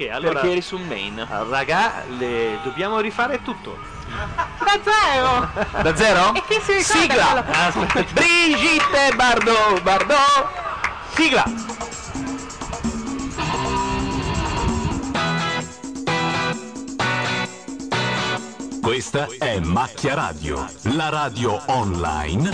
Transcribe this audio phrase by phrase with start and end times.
[0.00, 1.26] Che allora, Perché eri sul main.
[1.50, 3.76] raga, le- dobbiamo rifare tutto.
[4.08, 5.50] Da zero!
[5.82, 6.32] Da zero?
[6.34, 7.42] E chi si ricorda Sigla!
[7.42, 8.12] quello- Aspetta.
[8.14, 10.48] Brigitte Bardot, Bardot!
[11.14, 11.44] Sigla!
[18.82, 22.50] Questa è Macchia Radio, la radio online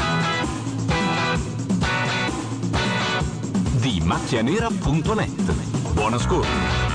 [3.81, 5.53] di macchianera.net.
[5.93, 6.86] Buon ascolto.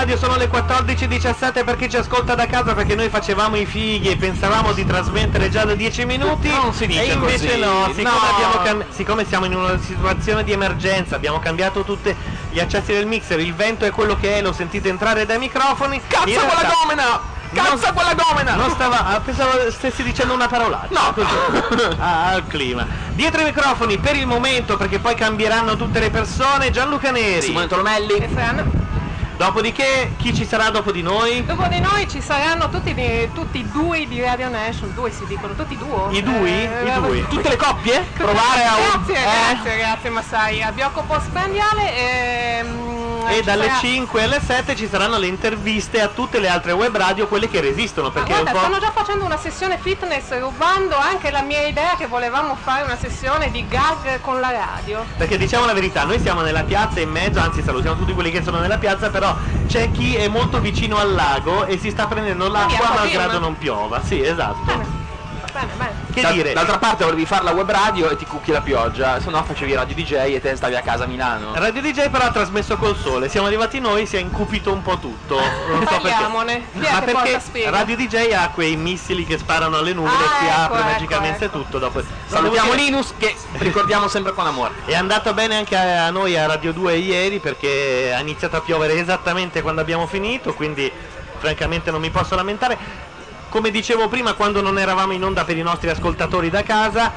[0.00, 4.08] Radio sono le 14.17 per chi ci ascolta da casa perché noi facevamo i fighi
[4.08, 7.84] e pensavamo di trasmettere già da 10 minuti Non si dice e invece così, no,
[7.88, 8.34] siccome, no.
[8.34, 12.16] abbiamo cam- siccome siamo in una situazione di emergenza abbiamo cambiato tutti
[12.48, 16.00] gli accessi del mixer, il vento è quello che è, lo sentite entrare dai microfoni
[16.06, 17.20] Cazzo realtà quella gomena!
[17.52, 18.54] Cazzo quella gomena!
[18.54, 20.98] Non stava, ah, pensavo stessi dicendo una parolaccia.
[20.98, 21.12] No.
[21.12, 21.96] Così.
[22.00, 22.86] Ah, al clima.
[23.12, 27.42] Dietro i microfoni per il momento, perché poi cambieranno tutte le persone, Gianluca Neri.
[27.42, 28.14] Simone Tolomelli.
[28.14, 28.79] E Fran.
[29.40, 31.42] Dopodiché, chi ci sarà dopo di noi?
[31.46, 35.78] Dopo di noi ci saranno tutti, i due di Radio Nation, due si dicono, tutti
[35.78, 36.08] due.
[36.10, 36.64] I due?
[36.84, 37.26] I due.
[37.26, 38.04] Tutte le coppie?
[38.18, 38.76] Provare a.
[38.76, 39.22] Grazie, eh?
[39.22, 40.62] grazie, grazie Massai.
[40.62, 42.89] A Biocco Postprandiale e...
[43.28, 47.26] E dalle 5 alle 7 ci saranno le interviste a tutte le altre web radio,
[47.28, 51.62] quelle che resistono, perché Guarda, stanno già facendo una sessione fitness rubando anche la mia
[51.62, 55.04] idea che volevamo fare una sessione di gag con la radio.
[55.16, 58.42] Perché diciamo la verità, noi siamo nella piazza in mezzo, anzi salutiamo tutti quelli che
[58.42, 62.48] sono nella piazza, però c'è chi è molto vicino al lago e si sta prendendo
[62.48, 64.02] l'acqua acqua malgrado non piova.
[64.02, 64.62] Sì, esatto.
[64.64, 64.99] Bene,
[65.52, 65.92] bene, bene.
[66.12, 66.52] Che D'al- dire?
[66.52, 69.74] D'altra parte volevi fare la web radio e ti cucchi la pioggia, se no facevi
[69.74, 71.52] radio DJ e te stavi a casa a Milano.
[71.54, 74.98] Radio DJ però ha trasmesso col sole, siamo arrivati noi, si è incupito un po'
[74.98, 75.38] tutto.
[75.38, 76.08] Non so perché.
[76.10, 76.64] Parliamone.
[76.72, 77.70] Chi è Ma che perché?
[77.70, 80.90] Radio DJ ha quei missili che sparano alle nuvole Ah, e si ecco, apre ecco,
[80.90, 81.58] magicamente ecco.
[81.58, 82.02] tutto dopo.
[82.26, 84.74] Salutiamo Linus che ricordiamo sempre con amore.
[84.86, 88.60] È andata bene anche a a noi a Radio 2 ieri perché ha iniziato a
[88.60, 90.90] piovere esattamente quando abbiamo finito, quindi
[91.38, 93.08] francamente non mi posso lamentare.
[93.50, 97.12] Come dicevo prima, quando non eravamo in onda per i nostri ascoltatori da casa,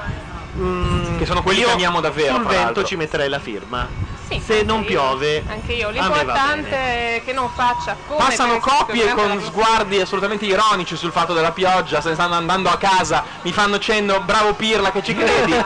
[0.58, 3.88] mm, Che sono quelli io che amiamo davvero, Sul vento ci metterei la firma.
[4.28, 4.86] Sì, Se non io.
[4.86, 6.72] piove, Anche io, l'importante
[7.18, 12.02] è che non faccia come Passano coppie con sguardi assolutamente ironici sul fatto della pioggia,
[12.02, 15.52] se ne stanno andando a casa, mi fanno cenno, bravo Pirla che ci credi.
[15.54, 15.66] Ma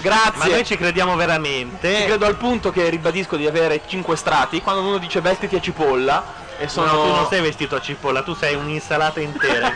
[0.00, 0.52] Grazie.
[0.52, 2.04] noi ci crediamo Ci veramente.
[2.04, 6.44] credo al punto che ribadisco di avere 5 strati, quando uno dice vestiti a cipolla
[6.58, 9.72] e sono No, tu non sei vestito a cipolla, tu sei un'insalata intera.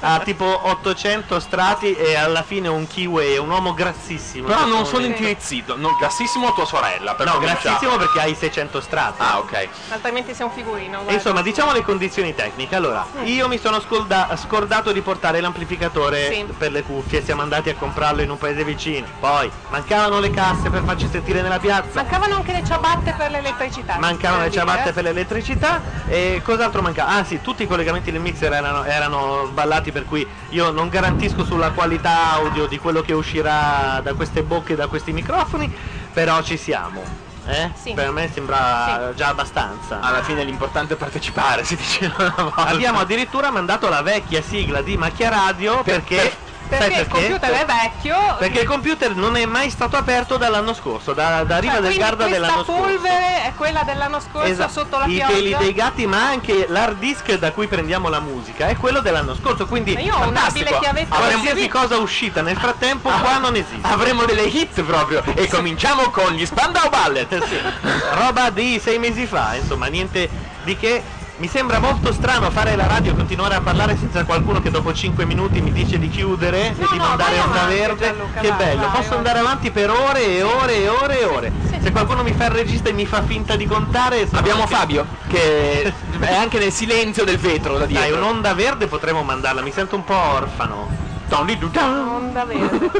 [0.00, 4.46] ha tipo 800 strati e alla fine un kiwi, è un uomo grassissimo.
[4.46, 7.60] Però non sono intirizzito, no, grassissimo a tua sorella, per No, cominciare.
[7.62, 9.14] grassissimo perché hai 600 strati.
[9.22, 9.68] Ah, ok.
[9.90, 10.92] Altrimenti sei un figurino.
[10.98, 11.12] E guarda.
[11.12, 12.74] Insomma, diciamo le condizioni tecniche.
[12.76, 16.44] Allora, io mi sono scolda- scordato di portare l'amplificatore Sì.
[16.56, 19.06] per le cuffie, siamo andati a comprarlo in un paese vicino.
[19.20, 22.00] Poi mancavano le casse per farci sentire nella piazza.
[22.02, 23.96] Mancavano anche le ciabatte per l'elettricità.
[23.98, 24.92] Mancavano le dire, ciabatte eh.
[24.92, 27.16] per l'elettricità e cos'altro mancava?
[27.16, 31.44] Ah sì, tutti i collegamenti del mixer erano, erano sballati per cui io non garantisco
[31.44, 35.72] sulla qualità audio di quello che uscirà da queste bocche e da questi microfoni,
[36.12, 37.24] però ci siamo.
[37.46, 37.70] Eh?
[37.80, 37.92] Sì.
[37.92, 40.00] Per me sembra già abbastanza.
[40.00, 42.66] Alla fine l'importante è partecipare, si diceva una volta.
[42.66, 46.16] Abbiamo addirittura mandato la vecchia sigla di Macchia Radio perché...
[46.16, 48.16] sai Perché il computer è vecchio.
[48.38, 51.96] Perché il computer non è mai stato aperto dall'anno scorso, da, da Riva cioè, del
[51.96, 52.72] Garda dell'anno scorso.
[52.82, 54.72] polvere è quella dell'anno scorso Esatto.
[54.72, 55.32] sotto la I pioggia.
[55.32, 59.34] peli dei gatti, ma anche l'hard disk da cui prendiamo la musica è quello dell'anno
[59.34, 59.66] scorso.
[59.66, 60.68] Quindi Ma io ho fantastico.
[60.68, 63.86] un'abile chiavetta qualsiasi cosa uscita nel frattempo qua non esiste.
[63.86, 67.44] Avremo delle hit proprio e cominciamo con gli Spandau Ballet.
[67.46, 67.60] Sì.
[68.12, 70.28] Roba di sei mesi fa, insomma, niente
[70.64, 71.02] di che.
[71.38, 74.94] Mi sembra molto strano fare la radio e continuare a parlare senza qualcuno che dopo
[74.94, 78.06] 5 minuti mi dice di chiudere No, e di no, mandare onda verde.
[78.06, 79.18] Gianluca, che vai, bello, vai, posso vai.
[79.18, 81.52] andare avanti per ore e ore e ore e ore.
[81.68, 81.78] Sì.
[81.82, 85.06] Se qualcuno mi fa il regista e mi fa finta di contare, Abbiamo anche- Fabio
[85.28, 88.16] che è anche nel silenzio del vetro da Dai, dietro.
[88.16, 90.88] un'onda verde potremmo mandarla, mi sento un po' orfano.
[91.28, 92.90] Onda verde.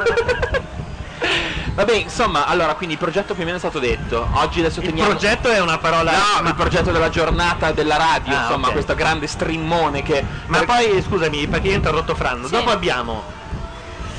[1.77, 4.27] Vabbè, insomma, allora, quindi il progetto più o meno è stato detto.
[4.33, 5.11] Oggi adesso Il teniamo...
[5.11, 6.11] progetto è una parola.
[6.13, 8.73] No, ma, il progetto della giornata della radio, Ah, insomma, ok.
[8.73, 10.25] questo grande streamone che...
[10.47, 12.47] ma per- poi scusami, perché io ho interrotto Franno.
[12.47, 12.53] Sì.
[12.55, 13.23] Dopo abbiamo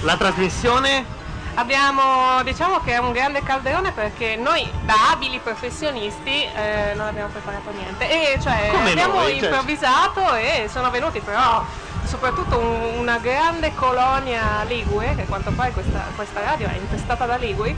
[0.01, 1.15] la trasmissione.
[1.55, 7.29] Abbiamo, diciamo che è un grande calderone perché noi da abili professionisti eh, non abbiamo
[7.29, 8.07] preparato niente.
[8.35, 11.65] E cioè Come abbiamo noi, cioè- improvvisato e sono venuti però
[12.07, 17.25] soprattutto un- una grande colonia ligure, che a quanto pare questa, questa radio è intestata
[17.25, 17.77] da liguri.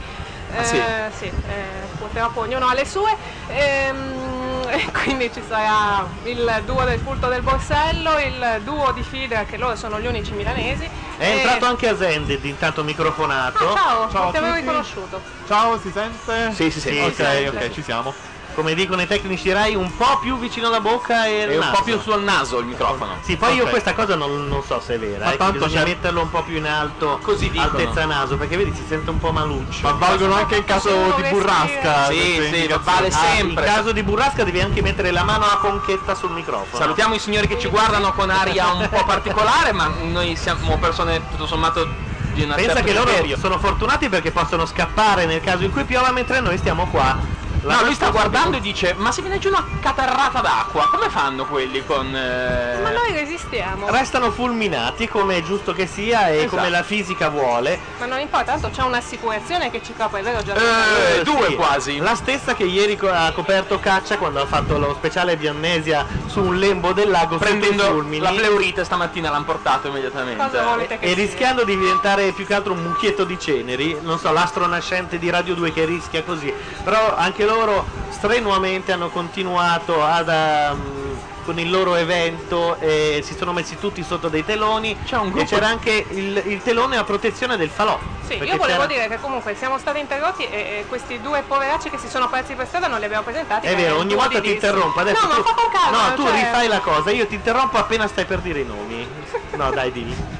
[0.56, 0.76] Ah, sì?
[0.76, 3.10] Eh, sì, eh, purtroppo ognuno ha le sue.
[3.48, 9.44] Ehm, e quindi ci sarà il duo del culto del borsello, il duo di Fidra,
[9.44, 10.88] che loro sono gli unici milanesi.
[11.16, 13.72] È e- entrato anche Asended, intanto microfonato.
[13.72, 15.22] Ah, ciao, Ciao a ti avevo riconosciuto.
[15.46, 16.52] Ciao, si sente?
[16.52, 16.88] Sì, sì, sì.
[16.90, 17.72] Sì, Ok, sì, ok, sì.
[17.72, 18.14] ci siamo.
[18.60, 21.82] Come dicono i tecnici Rai, un po' più vicino alla bocca e È un po'
[21.82, 23.16] più sul naso il microfono.
[23.22, 23.70] Sì, poi io Ok.
[23.70, 26.28] questa cosa non, non so se è vera, Ma eh, tanto bisogna c'è- metterlo un
[26.28, 27.70] po' più in alto, Così dicono.
[27.78, 29.78] altezza naso, perché vedi si sente un po' maluccio.
[29.88, 32.08] Ma valgono anche in caso di burrasca.
[32.10, 33.64] Sì, sì, vale Ah, sempre.
[33.66, 36.76] in caso di burrasca devi anche mettere la mano a conchetta sul microfono.
[36.76, 41.22] Salutiamo i signori che ci guardano con aria un po' particolare, ma noi siamo persone
[41.30, 41.88] tutto sommato
[42.34, 45.84] di una Pensa certo che loro sono fortunati perché possono scappare nel caso in cui
[45.84, 47.38] piova mentre noi stiamo qua.
[47.62, 51.10] La No, lui sta guardando e dice, ma se viene giù una catarrata d'acqua, come
[51.10, 52.06] fanno quelli con...
[52.14, 53.90] eh, Ma noi resistiamo.
[53.90, 56.56] Restano fulminati come è giusto che sia e Esatto.
[56.56, 57.78] come la fisica vuole.
[57.98, 61.18] Ma non importa, tanto c'è un'assicurazione che ci copre, vero Gianluca?
[61.18, 61.54] Eh, due sì.
[61.54, 61.98] quasi.
[61.98, 66.06] La stessa che ieri co- ha coperto Caccia quando ha fatto lo speciale di amnesia
[66.26, 68.20] su un lembo del lago sotto i Prendendo fulmini.
[68.22, 70.42] la pleurite stamattina l'hanno portato immediatamente.
[70.42, 71.24] Cosa volete che E sia?
[71.24, 75.28] rischiando di diventare più che altro un mucchietto di ceneri, non so, l'astro nascente di
[75.28, 76.50] Radio 2 che rischia così,
[76.82, 83.52] però anche loro strenuamente hanno continuato ad, ehm, con il loro evento e si sono
[83.52, 87.04] messi tutti sotto dei teloni C'è un e gruppo- c'era anche il, il telone a
[87.04, 87.98] protezione del falò.
[88.26, 91.90] Sì, io volevo c'era- dire che comunque siamo stati interrotti e, e questi due poveracci
[91.90, 93.66] che si sono persi per strada non li abbiamo presentati.
[93.66, 95.00] È vero, ogni volta ti interrompo.
[95.00, 96.08] Adesso no, ma tu, fa con calma.
[96.08, 99.08] no, tu cioè- rifai la cosa, io ti interrompo appena stai per dire i nomi.
[99.56, 100.38] No, dai, dimmi.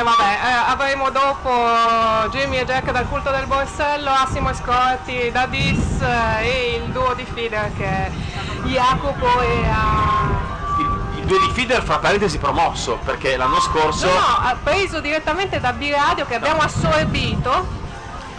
[0.00, 1.50] E vabbè, eh, avremo dopo
[2.30, 7.12] Jimmy e Jack dal culto del borsello, Assimo Scorti da Dis eh, e il duo
[7.12, 8.10] di Feeder che è
[8.64, 11.18] Jacopo e a...
[11.18, 14.06] Il, due di feeder fra parentesi promosso, perché l'anno scorso...
[14.06, 17.79] No, no, ha preso direttamente da B-Radio che abbiamo assorbito.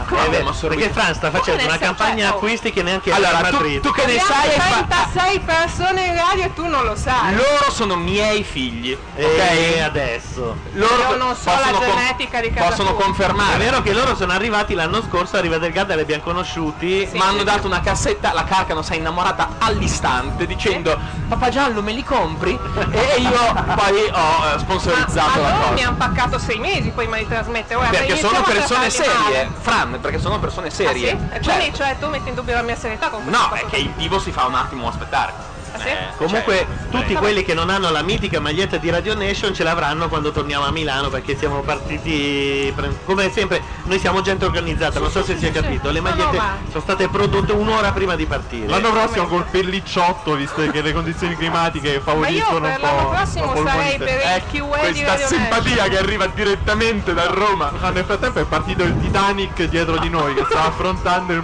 [0.01, 3.81] Eh, Come perché Fran sta facendo una campagna cioè, acquisti che neanche Allora, tu, Madrid.
[3.81, 4.48] tu che ne sai...
[4.50, 7.36] e fa- 36 persone in radio e tu non lo sai.
[7.36, 9.81] Loro sono miei figli, E ok?
[9.83, 10.57] adesso.
[10.74, 13.00] Loro Io non so la possono con- genetica di casa Possono tua.
[13.00, 13.57] È confermare.
[13.57, 17.07] vero che loro sono arrivati l'anno scorso a Riva del Garda, li abbiamo conosciuti.
[17.07, 17.13] Sì.
[17.18, 21.92] Mi hanno dato una cassetta, la Carcano si è innamorata all'istante dicendo Papà Giallo me
[21.94, 22.57] li compri?
[22.92, 25.71] e io poi ho eh, sponsorizzato ma la loro cosa.
[25.74, 27.75] mi hanno paccato sei mesi prima di trasmettere.
[27.75, 29.51] Ora, Perché sono persone serie, male-
[29.92, 31.10] Fran, perché sono persone Ah, serie.
[31.10, 31.16] sì?
[31.36, 33.66] E Cioè, quindi cioè tu metti in dubbio la mia serietà con questo no, è
[33.66, 35.34] che il vivo si fa un attimo aspettare.
[35.78, 35.88] Sì?
[35.88, 37.16] Eh, Comunque cioè, tutti eh.
[37.16, 40.72] quelli che non hanno la mitica maglietta di Radio Nation ce l'avranno quando torniamo a
[40.72, 45.46] Milano perché siamo partiti pre- come sempre noi siamo gente organizzata, non so se si
[45.48, 45.60] è sì.
[45.62, 48.68] capito, le No, no, magliette ma- sono state prodotte un'ora prima di partire.
[48.68, 52.86] L'anno prossimo col pellicciotto, visto che le condizioni climatiche favoriscono un po'.
[52.86, 53.98] l'anno prossimo sarei polmonite.
[53.98, 55.90] per il Ecco, QA di questa Radio simpatia Nation.
[55.90, 57.72] che arriva direttamente da Roma.
[57.80, 61.44] Ah, nel frattempo è partito il Titanic dietro di noi che sta affrontando il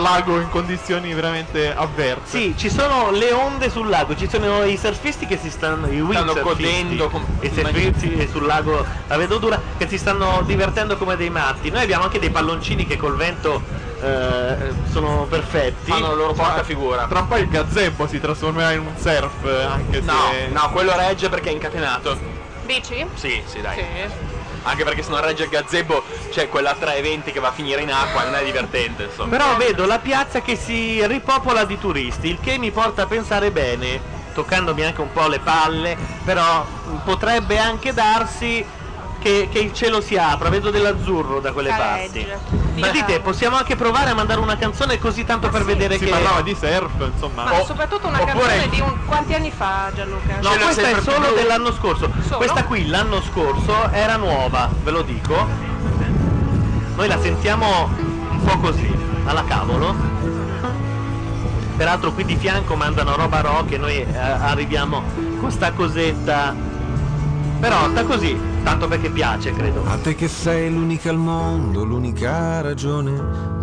[0.00, 2.38] lago in condizioni veramente avverse.
[2.38, 6.04] Sì, ci sono le onde sul lago, ci sono i surfisti che si stanno, i
[6.10, 11.30] Stanno godendo com- i surfisti sul lago La Vedodura che si stanno divertendo come dei
[11.30, 11.70] matti.
[11.70, 13.62] Noi abbiamo anche dei palloncini che col vento
[14.00, 15.90] eh, sono perfetti.
[15.90, 17.06] fanno la loro porca figura.
[17.06, 20.48] Tra un po' il gazebo si trasformerà in un surf, eh, anche No, se.
[20.48, 22.18] no, quello regge perché è incatenato.
[22.62, 23.06] Dici?
[23.14, 23.76] Sì, sì, dai.
[23.76, 24.35] Sì.
[24.66, 27.92] Anche perché se non regge il gazebo c'è quella 320 che va a finire in
[27.92, 29.28] acqua, non è divertente, insomma.
[29.28, 33.52] Però vedo la piazza che si ripopola di turisti, il che mi porta a pensare
[33.52, 34.02] bene,
[34.34, 36.66] toccandomi anche un po' le palle, però
[37.04, 38.66] potrebbe anche darsi
[39.26, 42.20] che, che il cielo si apra, vedo dell'azzurro da quelle parti.
[42.24, 42.38] Careggia.
[42.76, 45.66] Ma dite, possiamo anche provare a mandare una canzone così tanto per sì.
[45.66, 46.10] vedere Si che...
[46.10, 47.42] parlava di surf, insomma.
[47.42, 49.04] Ma O- soprattutto una oppure- canzone di un...
[49.04, 50.36] quanti anni fa Gianluca?
[50.40, 52.08] No, l'ho questa è solo più- dell'anno scorso.
[52.22, 52.36] Solo?
[52.36, 55.48] Questa qui l'anno scorso era nuova, ve lo dico.
[56.94, 57.90] Noi la sentiamo
[58.30, 59.94] un po' così, alla cavolo.
[61.76, 65.02] Peraltro qui di fianco mandano roba rock e noi eh, arriviamo
[65.40, 66.54] con sta cosetta.
[67.58, 69.84] Però sta così, tanto perché piace, credo.
[69.86, 73.12] A te che sei l'unica al mondo, l'unica ragione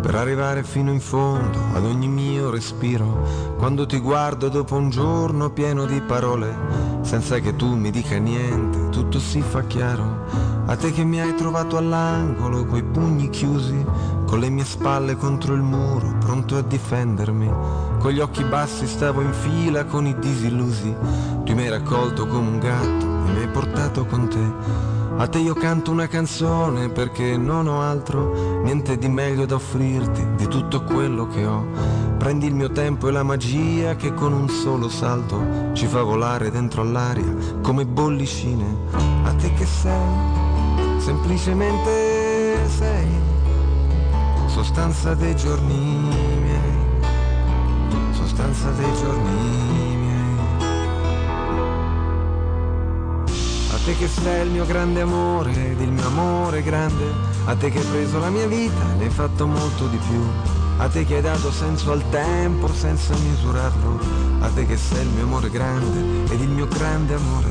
[0.00, 3.54] per arrivare fino in fondo ad ogni mio respiro.
[3.58, 6.56] Quando ti guardo dopo un giorno pieno di parole,
[7.02, 10.62] senza che tu mi dica niente, tutto si fa chiaro.
[10.64, 13.84] A te che mi hai trovato all'angolo, coi pugni chiusi,
[14.24, 17.52] con le mie spalle contro il muro, pronto a difendermi.
[17.98, 20.96] Con gli occhi bassi stavo in fila con i disillusi.
[21.44, 24.92] Tu mi hai raccolto come un gatto e mi hai portato con te.
[25.16, 30.34] A te io canto una canzone perché non ho altro, niente di meglio da offrirti
[30.34, 31.64] di tutto quello che ho.
[32.18, 36.50] Prendi il mio tempo e la magia che con un solo salto ci fa volare
[36.50, 38.64] dentro all'aria come bollicine.
[39.22, 43.08] a te che sei, semplicemente sei,
[44.46, 46.10] sostanza dei giorni
[46.42, 47.10] miei,
[48.10, 49.63] sostanza dei giorni miei.
[53.84, 57.04] Te che sei il mio grande amore ed il mio amore grande,
[57.44, 60.22] a te che hai preso la mia vita e ne hai fatto molto di più,
[60.78, 64.00] a te che hai dato senso al tempo senza misurarlo,
[64.40, 67.50] a te che sei il mio amore grande ed il mio grande amore,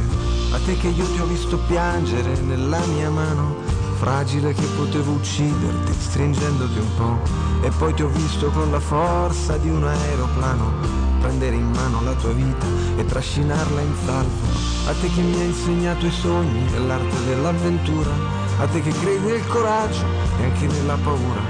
[0.53, 3.57] a te che io ti ho visto piangere nella mia mano,
[3.99, 7.19] fragile che potevo ucciderti stringendoti un po',
[7.61, 12.11] e poi ti ho visto con la forza di un aeroplano prendere in mano la
[12.15, 12.65] tua vita
[12.97, 14.45] e trascinarla in salvo.
[14.87, 18.11] A te che mi hai insegnato i sogni e l'arte dell'avventura,
[18.59, 20.03] a te che credi nel coraggio
[20.37, 21.41] e anche nella paura,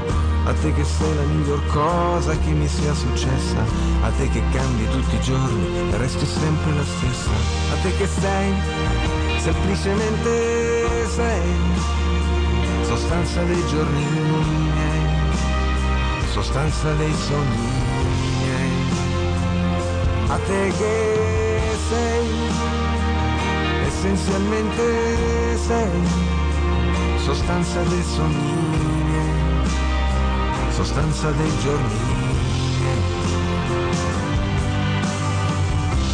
[0.45, 3.65] a te che sei la miglior cosa che mi sia successa,
[4.03, 7.31] a te che cambi tutti i giorni e resti sempre la stessa,
[7.73, 8.53] a te che sei,
[9.39, 11.51] semplicemente sei,
[12.83, 14.05] sostanza dei giorni
[14.71, 15.07] miei,
[16.31, 17.82] sostanza dei sogni miei
[20.27, 22.27] a te che sei,
[23.87, 26.01] essenzialmente sei,
[27.17, 28.63] sostanza dei sogni
[30.73, 32.21] sostanza dei giorni.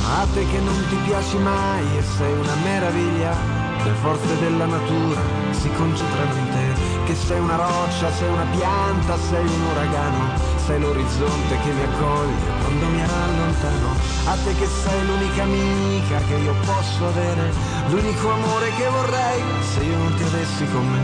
[0.06, 3.36] A te che non ti piaci mai e sei una meraviglia,
[3.84, 9.18] le forze della natura si concentrano in te, che sei una roccia, sei una pianta,
[9.30, 13.90] sei un uragano, sei l'orizzonte che mi accoglie quando mi allontano,
[14.26, 17.52] a te che sei l'unica amica che io posso avere,
[17.90, 19.42] l'unico amore che vorrei.
[19.74, 21.02] Se io non ti avessi con me,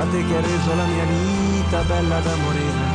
[0.00, 2.86] a te che hai reso la mia vita bella da morire,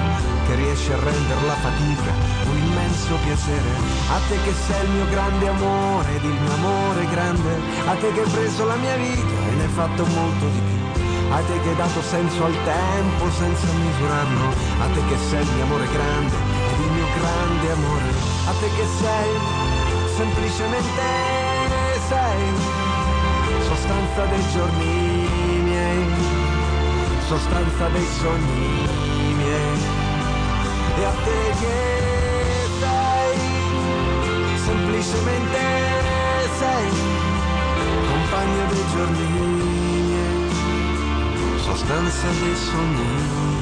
[0.45, 2.11] che riesci a rendere la fatica
[2.51, 3.71] un immenso piacere,
[4.11, 7.51] a te che sei il mio grande amore ed il mio amore grande,
[7.85, 10.78] a te che hai preso la mia vita e ne hai fatto molto di più.
[11.31, 14.47] A te che hai dato senso al tempo senza misurarlo,
[14.81, 16.35] a te che sei il mio amore grande
[16.71, 18.09] ed il mio grande amore,
[18.45, 19.29] a te che sei
[20.17, 21.03] semplicemente
[22.09, 22.41] sei.
[23.67, 26.05] Sostanza dei giorni miei,
[27.27, 29.79] sostanza dei sogni miei,
[30.97, 31.77] e a te che
[32.79, 33.37] sei
[34.65, 35.59] semplicemente
[36.57, 36.89] sei.
[38.09, 39.68] Compagno dei giorni miei,
[41.69, 43.58] sostanza dei sogni.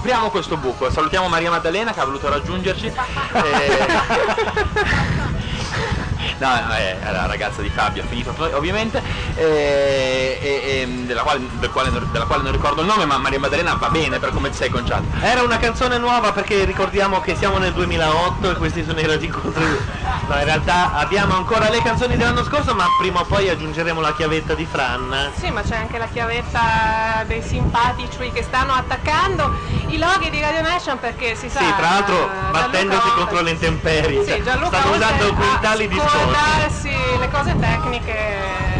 [0.00, 0.90] Ah, copriamo questo buco.
[0.90, 2.86] Salutiamo Maria Maddalena che ha voluto raggiungerci.
[2.86, 2.90] Eh,
[6.38, 9.02] No, è la ragazza di Fabio, finito ovviamente,
[9.34, 13.38] eh, e- e- della, quale, del quale della quale non ricordo il nome, ma Maria
[13.38, 15.04] Maddalena va bene per come ti sei conciata.
[15.20, 19.62] Era una canzone nuova perché ricordiamo che siamo nel 2008 e questi sono i radioincontri.
[20.30, 24.12] No, in realtà abbiamo ancora le canzoni dell'anno scorso, ma prima o poi aggiungeremo la
[24.12, 25.32] chiavetta di Fran.
[25.34, 29.52] Sì, ma c'è anche la chiavetta dei simpatici che stanno attaccando
[29.88, 31.58] i loghi di Radio Nation perché si sa.
[31.58, 34.24] Sì, tra l'altro Gianluca battendosi oltre- contro le intemperie.
[34.24, 38.79] Sì, Gianluca Stanno usando quintali di scordarsi le cose tecniche,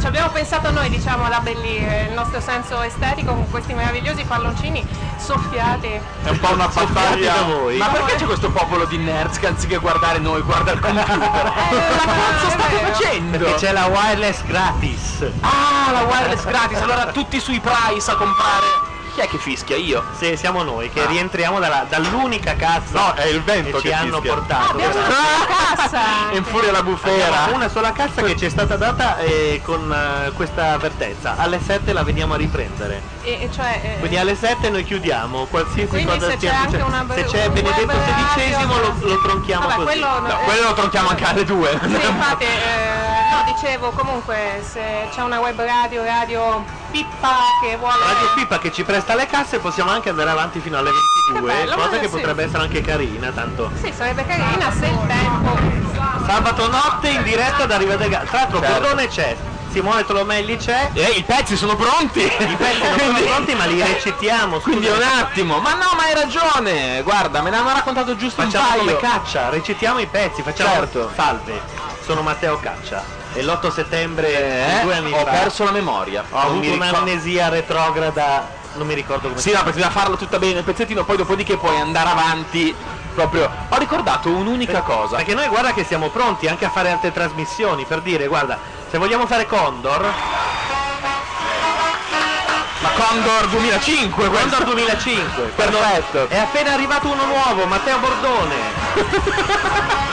[0.00, 4.84] ci abbiamo pensato noi, diciamo, ad abbellire il nostro senso estetico con questi meravigliosi palloncini
[5.18, 6.00] soffiati.
[6.22, 7.76] È un po' una battaglia da voi.
[7.76, 11.52] Ma perché c'è questo popolo di nerds che anziché guardare noi guarda il computer?
[11.70, 11.98] Eh,
[12.40, 13.38] Cosa state facendo?
[13.38, 15.26] Perché c'è la wireless gratis.
[15.40, 18.89] Ah, la wireless gratis, allora tutti sui price a comprare.
[19.12, 19.76] Chi è che fischia?
[19.76, 20.04] Io?
[20.12, 23.94] Sì, siamo noi che rientriamo dalla- dall'unica cassa No, è il vento che ci che
[23.94, 24.34] hanno fischia.
[24.34, 24.70] portato.
[24.72, 26.30] Abbiamo Questa- una cassa!
[26.32, 27.26] E infuria la bufera.
[27.26, 31.34] Abbiamo una sola cassa che ci è stata data eh, con eh, questa avvertenza.
[31.36, 33.02] Alle 7 la veniamo a riprendere.
[33.22, 36.56] E, e cioè, eh, Quindi alle 7 noi chiudiamo qualsiasi Quindi cosa se stia c'è
[36.56, 37.04] anche succedendo.
[37.04, 39.86] una- Se c'è un Benedetto XVI radio- lo, lo tronchiamo Vabbè, così.
[39.86, 41.78] quello no- No, quello lo tronchiamo anche alle due.
[41.82, 47.94] Sì, infatti, eh, no, dicevo comunque se c'è una web radio, radio Pippa che vuole...
[48.04, 50.90] Radio Pippa che ci presta le casse possiamo anche andare avanti fino alle
[51.30, 52.10] 22, Che bello, cosa che sì.
[52.10, 53.70] potrebbe essere anche carina, tanto.
[53.80, 55.58] Sì, sarebbe carina se il tempo...
[56.26, 58.28] Sabato notte in diretta da Riva del Gas.
[58.28, 58.72] Tra l'altro Certo.
[58.80, 59.36] Cordone c'è.
[59.70, 60.90] Simone Tolomelli c'è.
[60.94, 62.20] Eh, i pezzi sono pronti!
[62.22, 64.58] I pezzi non sono pronti, ma li recitiamo.
[64.58, 64.96] Quindi scusa.
[64.96, 67.02] un attimo, ma no, ma hai ragione!
[67.02, 69.12] Guarda, me ne hanno raccontato giusto Facciamo un come paio.
[69.12, 71.10] caccia, recitiamo i pezzi, facciamo Certo.
[71.14, 71.60] salve.
[72.04, 73.18] Sono Matteo Caccia.
[73.32, 76.24] E l'8 settembre Eh, due anni ho fa perso la memoria.
[76.28, 80.38] ho Non avuto un'amnesia retrograda, non mi ricordo come Sì, no, perché bisogna farlo tutta
[80.38, 82.74] bene il pezzettino, poi dopodiché puoi andare avanti
[83.14, 83.48] proprio.
[83.68, 85.16] Ho ricordato un'unica cosa.
[85.16, 88.58] Perché noi guarda che siamo pronti anche a fare altre trasmissioni, per dire, guarda,
[88.90, 90.12] se vogliamo fare Condor,
[92.82, 94.48] Ma Condor 2005, questo.
[94.48, 96.28] Condor 2005, quando Perfetto.
[96.28, 98.88] è appena arrivato uno nuovo, Matteo Bordone.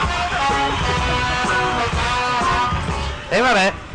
[3.30, 3.87] e vabbè.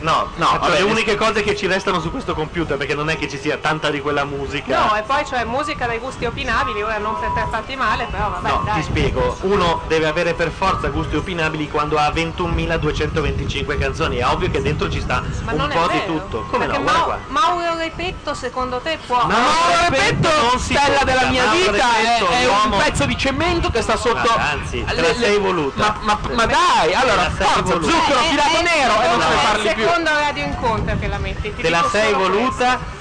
[0.00, 3.08] No, No, faccio vabbè, le uniche cose che ci restano su questo computer perché non
[3.10, 4.78] è che ci sia tanta di quella musica.
[4.86, 8.30] No, e poi c'è musica dai gusti opinabili, ora non per te farti male, però
[8.30, 8.74] vabbè, No, dai.
[8.74, 14.50] ti spiego, uno deve avere per forza gusti opinabili quando ha 21.225 canzoni, è ovvio
[14.50, 16.44] che dentro ci sta Ma un non è po' di tutto.
[16.50, 16.84] Come perché no?
[16.84, 17.18] Guarda qua.
[17.28, 19.20] Mauro Repetto secondo te può...
[19.22, 22.54] No, Mauro Repetto Repetto, non si stella della mia Mauro vita, è, Repetto, è un
[22.68, 24.34] l'uomo- pezzo di cemento che sta sotto.
[24.36, 25.96] Ma anzi, te la sei voluta.
[26.00, 29.34] Ma, ma- ma dai, allora, forza, zucchero Eh, filato eh, nero e non no, te
[29.34, 29.87] ne è parli più.
[29.88, 32.96] Secondo radio incontro che la metti, ti Te la sei voluta?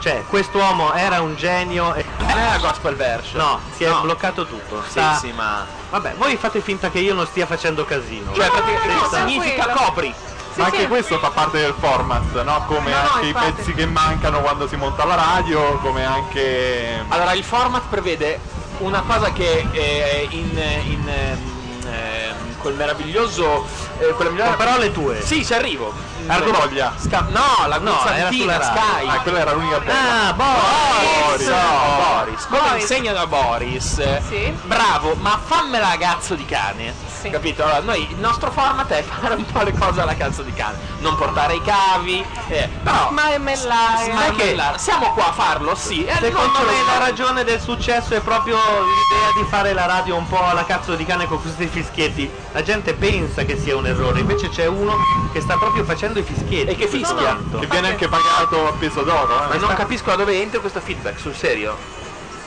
[0.00, 2.04] Cioè, quest'uomo era un genio e...
[2.18, 3.42] Non è la gospel version.
[3.44, 4.02] No, si è No.
[4.02, 4.82] bloccato tutto.
[4.84, 5.66] Sì, Sta- sì, ma.
[5.90, 8.32] Vabbè, voi fate finta che io non stia facendo casino.
[8.32, 9.86] Cioè, No, no, no, significa tranquillo.
[9.86, 10.14] copri.
[10.54, 12.64] Ma anche questo fa parte del format, no?
[12.66, 13.48] Come No, no, anche infatti.
[13.48, 17.04] i pezzi che mancano quando si monta la radio, come anche.
[17.08, 18.38] Allora, il format prevede
[18.78, 23.66] una cosa che eh, in, in ehm, quel meraviglioso.
[23.98, 24.48] Eh, quella migliore...
[24.54, 25.24] Con parole tue.
[25.24, 25.92] Sì, ci arrivo.
[26.28, 26.92] Ardoglia.
[26.96, 28.62] Sca- no, la No, Guzzantina.
[28.62, 29.06] Sky.
[29.08, 30.28] Ah, quella era l'unica bella.
[30.28, 31.26] Ah, Boris!
[31.26, 32.80] Boris, no, Boris, come Boris.
[32.82, 34.52] insegna da Boris, Sì.
[34.64, 36.94] bravo, ma fammela a cazzo di cane.
[37.18, 37.30] Sì.
[37.30, 37.64] Capito?
[37.64, 40.78] Allora, noi il nostro format è fare un po' le cose alla cazzo di cane,
[41.00, 44.04] non portare i cavi, eh, però Smarmellare.
[44.04, 44.78] smarmellare.
[44.78, 46.04] Siamo qua a farlo, sì.
[46.04, 50.28] e Secondo me la ragione del successo è proprio l'idea di fare la radio un
[50.28, 52.30] po' alla cazzo di cane con questi fischietti.
[52.52, 54.94] La gente pensa che sia un errore, invece c'è uno
[55.32, 56.70] che sta proprio facendo i fischietti.
[56.70, 57.38] E che fischia.
[57.58, 59.34] Che viene anche pagato a peso d'oro.
[59.48, 59.58] Ma Eh.
[59.58, 61.76] non capisco da dove entra questo feedback, sul serio.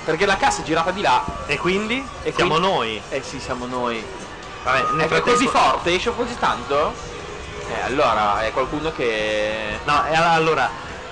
[0.03, 1.23] Perché la cassa è girata di là.
[1.45, 2.03] E quindi?
[2.23, 3.01] E siamo quindi- noi.
[3.09, 4.03] Eh sì, siamo noi.
[4.63, 6.93] Vabbè, nel È frattempo- così forte, esce così tanto?
[7.69, 9.79] Eh, allora è qualcuno che.
[9.85, 10.69] No, e allora,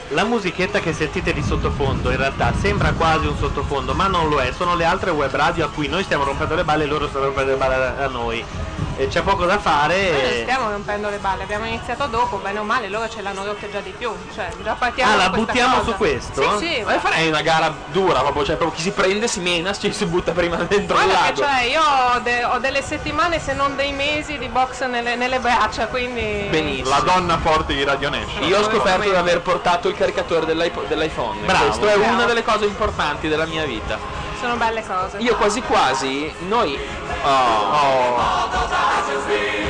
[0.09, 4.39] la musichetta che sentite di sottofondo in realtà sembra quasi un sottofondo, ma non lo
[4.39, 7.07] è, sono le altre web radio a cui noi stiamo rompendo le balle e loro
[7.07, 8.43] stanno rompendo le balle a noi.
[8.97, 10.41] E c'è poco da Noi non fare.
[10.41, 13.79] stiamo rompendo le balle, abbiamo iniziato dopo, bene o male, loro ce l'hanno rotte già
[13.79, 14.11] di più.
[14.33, 15.91] Cioè, già partiamo Ah, la buttiamo cosa.
[15.91, 16.57] su questo?
[16.59, 19.39] Sì, sì, Ma io farei una gara dura proprio, cioè proprio chi si prende si
[19.39, 21.41] mena, ci si butta prima dentro il Guarda che lago.
[21.41, 25.39] cioè, io ho, de- ho delle settimane se non dei mesi di box nelle, nelle
[25.39, 26.47] braccia, quindi...
[26.49, 26.89] Benissimo.
[26.89, 28.43] La donna forte di Radio Nation.
[28.47, 31.39] Io ho scoperto di aver portato il caricatore dell'iPo- dell'iPhone.
[31.45, 31.65] Bravo.
[31.67, 32.13] Questo è Bravo.
[32.15, 34.27] una delle cose importanti della mia vita.
[34.39, 35.17] Sono belle cose.
[35.17, 36.79] Io quasi quasi, noi.
[37.23, 38.47] Oh.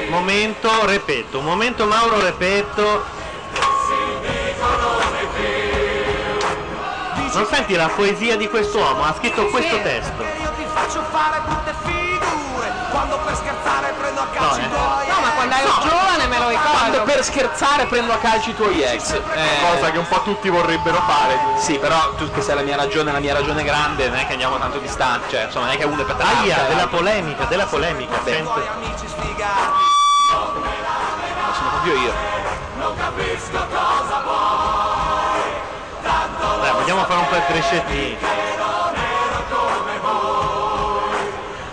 [0.09, 3.03] Momento, repetto, momento Mauro repetto.
[7.33, 9.03] Non senti la poesia di quest'uomo?
[9.05, 10.21] Ha scritto questo testo.
[10.21, 12.08] Io ti faccio fare brutte figure
[17.09, 19.13] per scherzare prendo a calci i tuoi ex.
[19.13, 19.21] Eh,
[19.73, 21.39] Cosa che un po' tutti vorrebbero fare.
[21.57, 24.33] Sì, però tu che sei la mia ragione, la mia ragione grande, non è che
[24.33, 26.21] andiamo tanto distanti, cioè insomma non è che uno è per te.
[26.21, 28.15] Aia, l'altro, della polemica, della polemica.
[28.23, 29.87] amici sfigati
[30.21, 32.13] Ma sono proprio io.
[36.61, 38.48] Dai, vogliamo fare un po' il crescettino.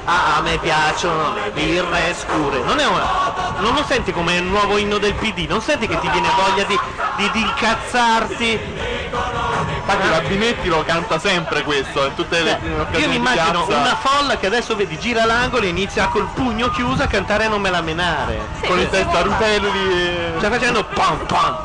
[0.08, 2.60] Ah, a me piacciono le birre scure.
[2.60, 5.46] Non, è una, non lo senti come il nuovo inno del PD?
[5.48, 6.78] Non senti che ti viene voglia di,
[7.16, 8.60] di, di incazzarti?
[9.88, 13.96] Infatti la Binetti lo canta sempre questo, in tutte le occasioni io mi immagino una
[13.96, 17.70] folla che adesso vedi gira l'angolo e inizia col pugno chiuso a cantare Non me
[17.70, 18.40] la menare.
[18.66, 20.32] con i testa rutelli e...
[20.40, 21.58] Cioè facendo pam pam.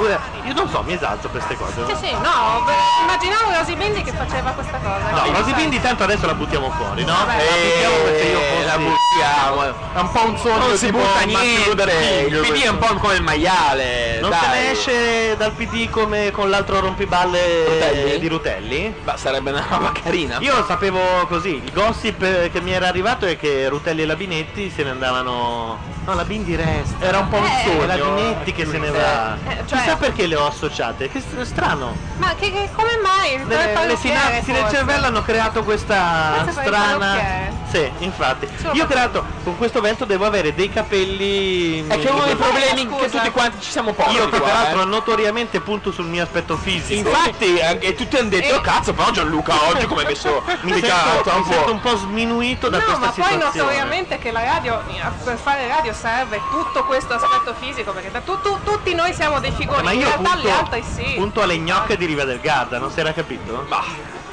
[0.00, 1.94] Oppure, Io non so, mi esalto per queste cose.
[1.94, 5.10] Sì, sì, no, beh, immaginavo Rosy Bindi che faceva questa cosa.
[5.10, 7.12] No, Rosy sai, Bindi tanto adesso la buttiamo fuori, no?
[7.12, 7.36] Vabbè.
[7.36, 8.64] La buttiamo perché io fossi...
[8.64, 9.62] la buttiamo.
[9.92, 12.94] È un po' un sogno Non si tipo butta niente, il PD è un po'
[12.94, 14.20] come il maiale.
[14.20, 14.40] Non dai.
[14.40, 18.18] se ne esce dal PD come con l'altro rompiballe Rutelli?
[18.18, 18.94] di Rutelli?
[19.04, 20.38] Ma sarebbe una roba carina.
[20.40, 24.16] Io sapevo così, il gossip eh, che mi era arrivato è che Rutelli e la
[24.16, 25.98] Binetti se ne andavano...
[26.06, 27.04] No, la Bindi resta.
[27.04, 27.82] Era un po' un Eh, sogno.
[27.82, 29.34] È la Binetti che se ne va.
[29.36, 31.96] Eh, cioè- Chissà perché le ho associate, che st- strano.
[32.16, 33.34] Ma che, che- come mai?
[33.40, 34.76] Il Le, le parrucchiere, sinapsi del forse?
[34.76, 37.59] cervello hanno creato questa Forse per il strana parrucchiere.
[37.70, 38.48] Sì, infatti.
[38.60, 41.86] Sono Io tra l'altro con questo vento devo avere dei capelli.
[41.86, 43.04] È che uno dei Io problemi scusa.
[43.04, 44.84] che tutti quanti ci siamo posti che qua, peraltro eh.
[44.86, 47.08] notoriamente punto sul mio aspetto fisico.
[47.08, 48.56] Infatti, anche tutti hanno detto, Eh.
[48.56, 51.52] "Oh, cazzo, però Gianluca oggi come messo mi sento, mi un po'".
[51.52, 53.44] sento un po' sminuito da No, questa ma poi situazione.
[53.66, 54.82] notoriamente che la radio,
[55.22, 59.38] per fare radio serve tutto questo aspetto fisico, perché da tu- tu- tutti noi siamo
[59.38, 61.12] dei Eh, figuri, ma in io realtà punto, gli altri sì.
[61.14, 63.64] punto alle gnocche di Riva del Garda, non si era capito?
[63.68, 63.84] Bah.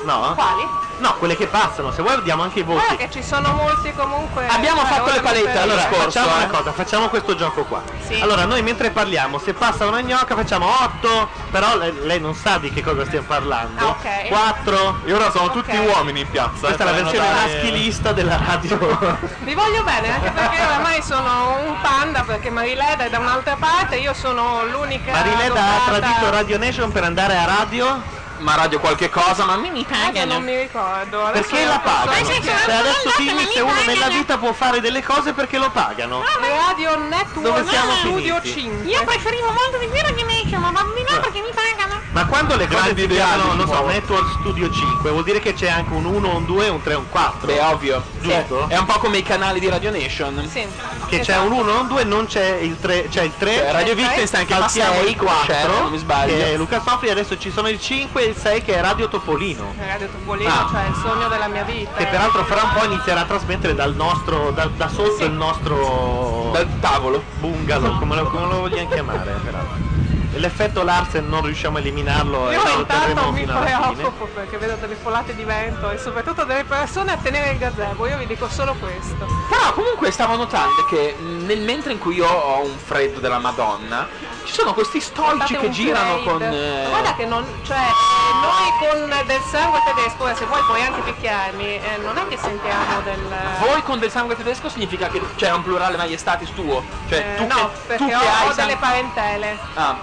[0.04, 0.34] No?
[0.36, 0.86] Quali?
[1.00, 2.80] No, quelle che passano, se vuoi vediamo anche i voti.
[2.84, 4.48] Guarda che ci sono molti comunque.
[4.48, 6.36] Abbiamo eh, fatto le palette, allora, scorso, facciamo eh.
[6.38, 7.84] una cosa, facciamo questo gioco qua.
[8.08, 8.20] Sì.
[8.20, 12.58] Allora, noi mentre parliamo, se passa una gnocca facciamo 8, però lei, lei non sa
[12.58, 13.86] di che cosa stiamo parlando.
[13.86, 14.28] Ah, ok.
[14.28, 15.02] 4.
[15.06, 15.52] E ora sono Ok.
[15.52, 16.66] tutti uomini in piazza.
[16.68, 19.18] Questa è eh, la per versione notare- maschilista della radio.
[19.40, 23.98] Vi voglio bene, anche perché oramai sono un panda, perché Marileda è da un'altra parte,
[23.98, 25.12] io sono l'unica.
[25.12, 29.56] Marileda ha dotata- tradito Radio Nation per andare a radio Ma radio qualche cosa, ma
[29.58, 30.34] mi mi pagano.
[30.34, 31.26] non mi ricordo.
[31.26, 32.26] adesso perché la pagano.
[32.26, 32.71] Sì, sì, Cioè, sì.
[32.71, 36.23] adesso dimmi se uno nella vita può fare delle cose perché lo pagano.
[36.67, 38.62] Radio Dove Network siamo Studio finiti?
[38.62, 38.91] 5.
[38.91, 42.00] Io preferivo molto di più Radio Nation, ma bambino perché mi pagano.
[42.12, 43.86] Ma quando le cose Grandi si chiamano, non so.
[43.86, 47.10] Network Studio 5, vuol dire che c'è anche un 1, un 2, un 3, un
[47.10, 47.45] 4.
[47.47, 48.04] Beh, ovvio.
[48.21, 48.67] Giusto?
[48.67, 50.47] È, è un po' come i canali di Radio Nation.
[50.52, 50.65] Sì.
[51.08, 51.45] che c'è esatto.
[51.45, 53.54] un 1, un 2, non c'è il 3, c'è il 3.
[53.56, 56.34] Cioè, Radio Wittgenstein che fa Saltiamo 6 il con Cher, 4, non mi sbaglio.
[56.36, 59.08] che è Luca Sofri, adesso ci sono il 5 e il 6 che è Radio
[59.08, 59.74] Topolino.
[59.80, 60.68] Radio Topolino, Ah.
[60.70, 61.92] cioè il sogno della mia vita.
[61.96, 65.24] Che peraltro fra un po' inizierà a trasmettere dal nostro, da, da sotto Sì.
[65.24, 67.24] il nostro Dal tavolo.
[67.40, 69.86] bungalow, come lo, come lo vogliamo chiamare peraltro.
[70.34, 73.66] E L'effetto Larsen non riusciamo a eliminarlo e Io lo intanto terremo mi fino alla
[73.66, 73.94] fine.
[73.96, 78.06] preoccupo perché vedo delle folate di vento e soprattutto delle persone a tenere il gazebo,
[78.08, 79.26] io vi dico solo questo.
[79.50, 84.08] Però comunque stavo notando che nel mentre in cui io ho un freddo della Madonna,
[84.44, 86.30] ci sono questi stoici che girano trade.
[86.30, 86.42] con.
[86.44, 87.46] eh, Guarda che non.
[87.63, 88.17] cioè eh,
[88.48, 92.38] noi con del sangue tedesco, ora se vuoi puoi anche picchiarmi, eh, non è che
[92.38, 93.20] sentiamo del.
[93.60, 96.84] Voi con del sangue tedesco significa che c'è un plurale maiestatis tuo.
[97.10, 99.58] Cioè eh, tu no, che, perché tu che ho, hai ho san- delle parentele.
[99.74, 99.98] Ah,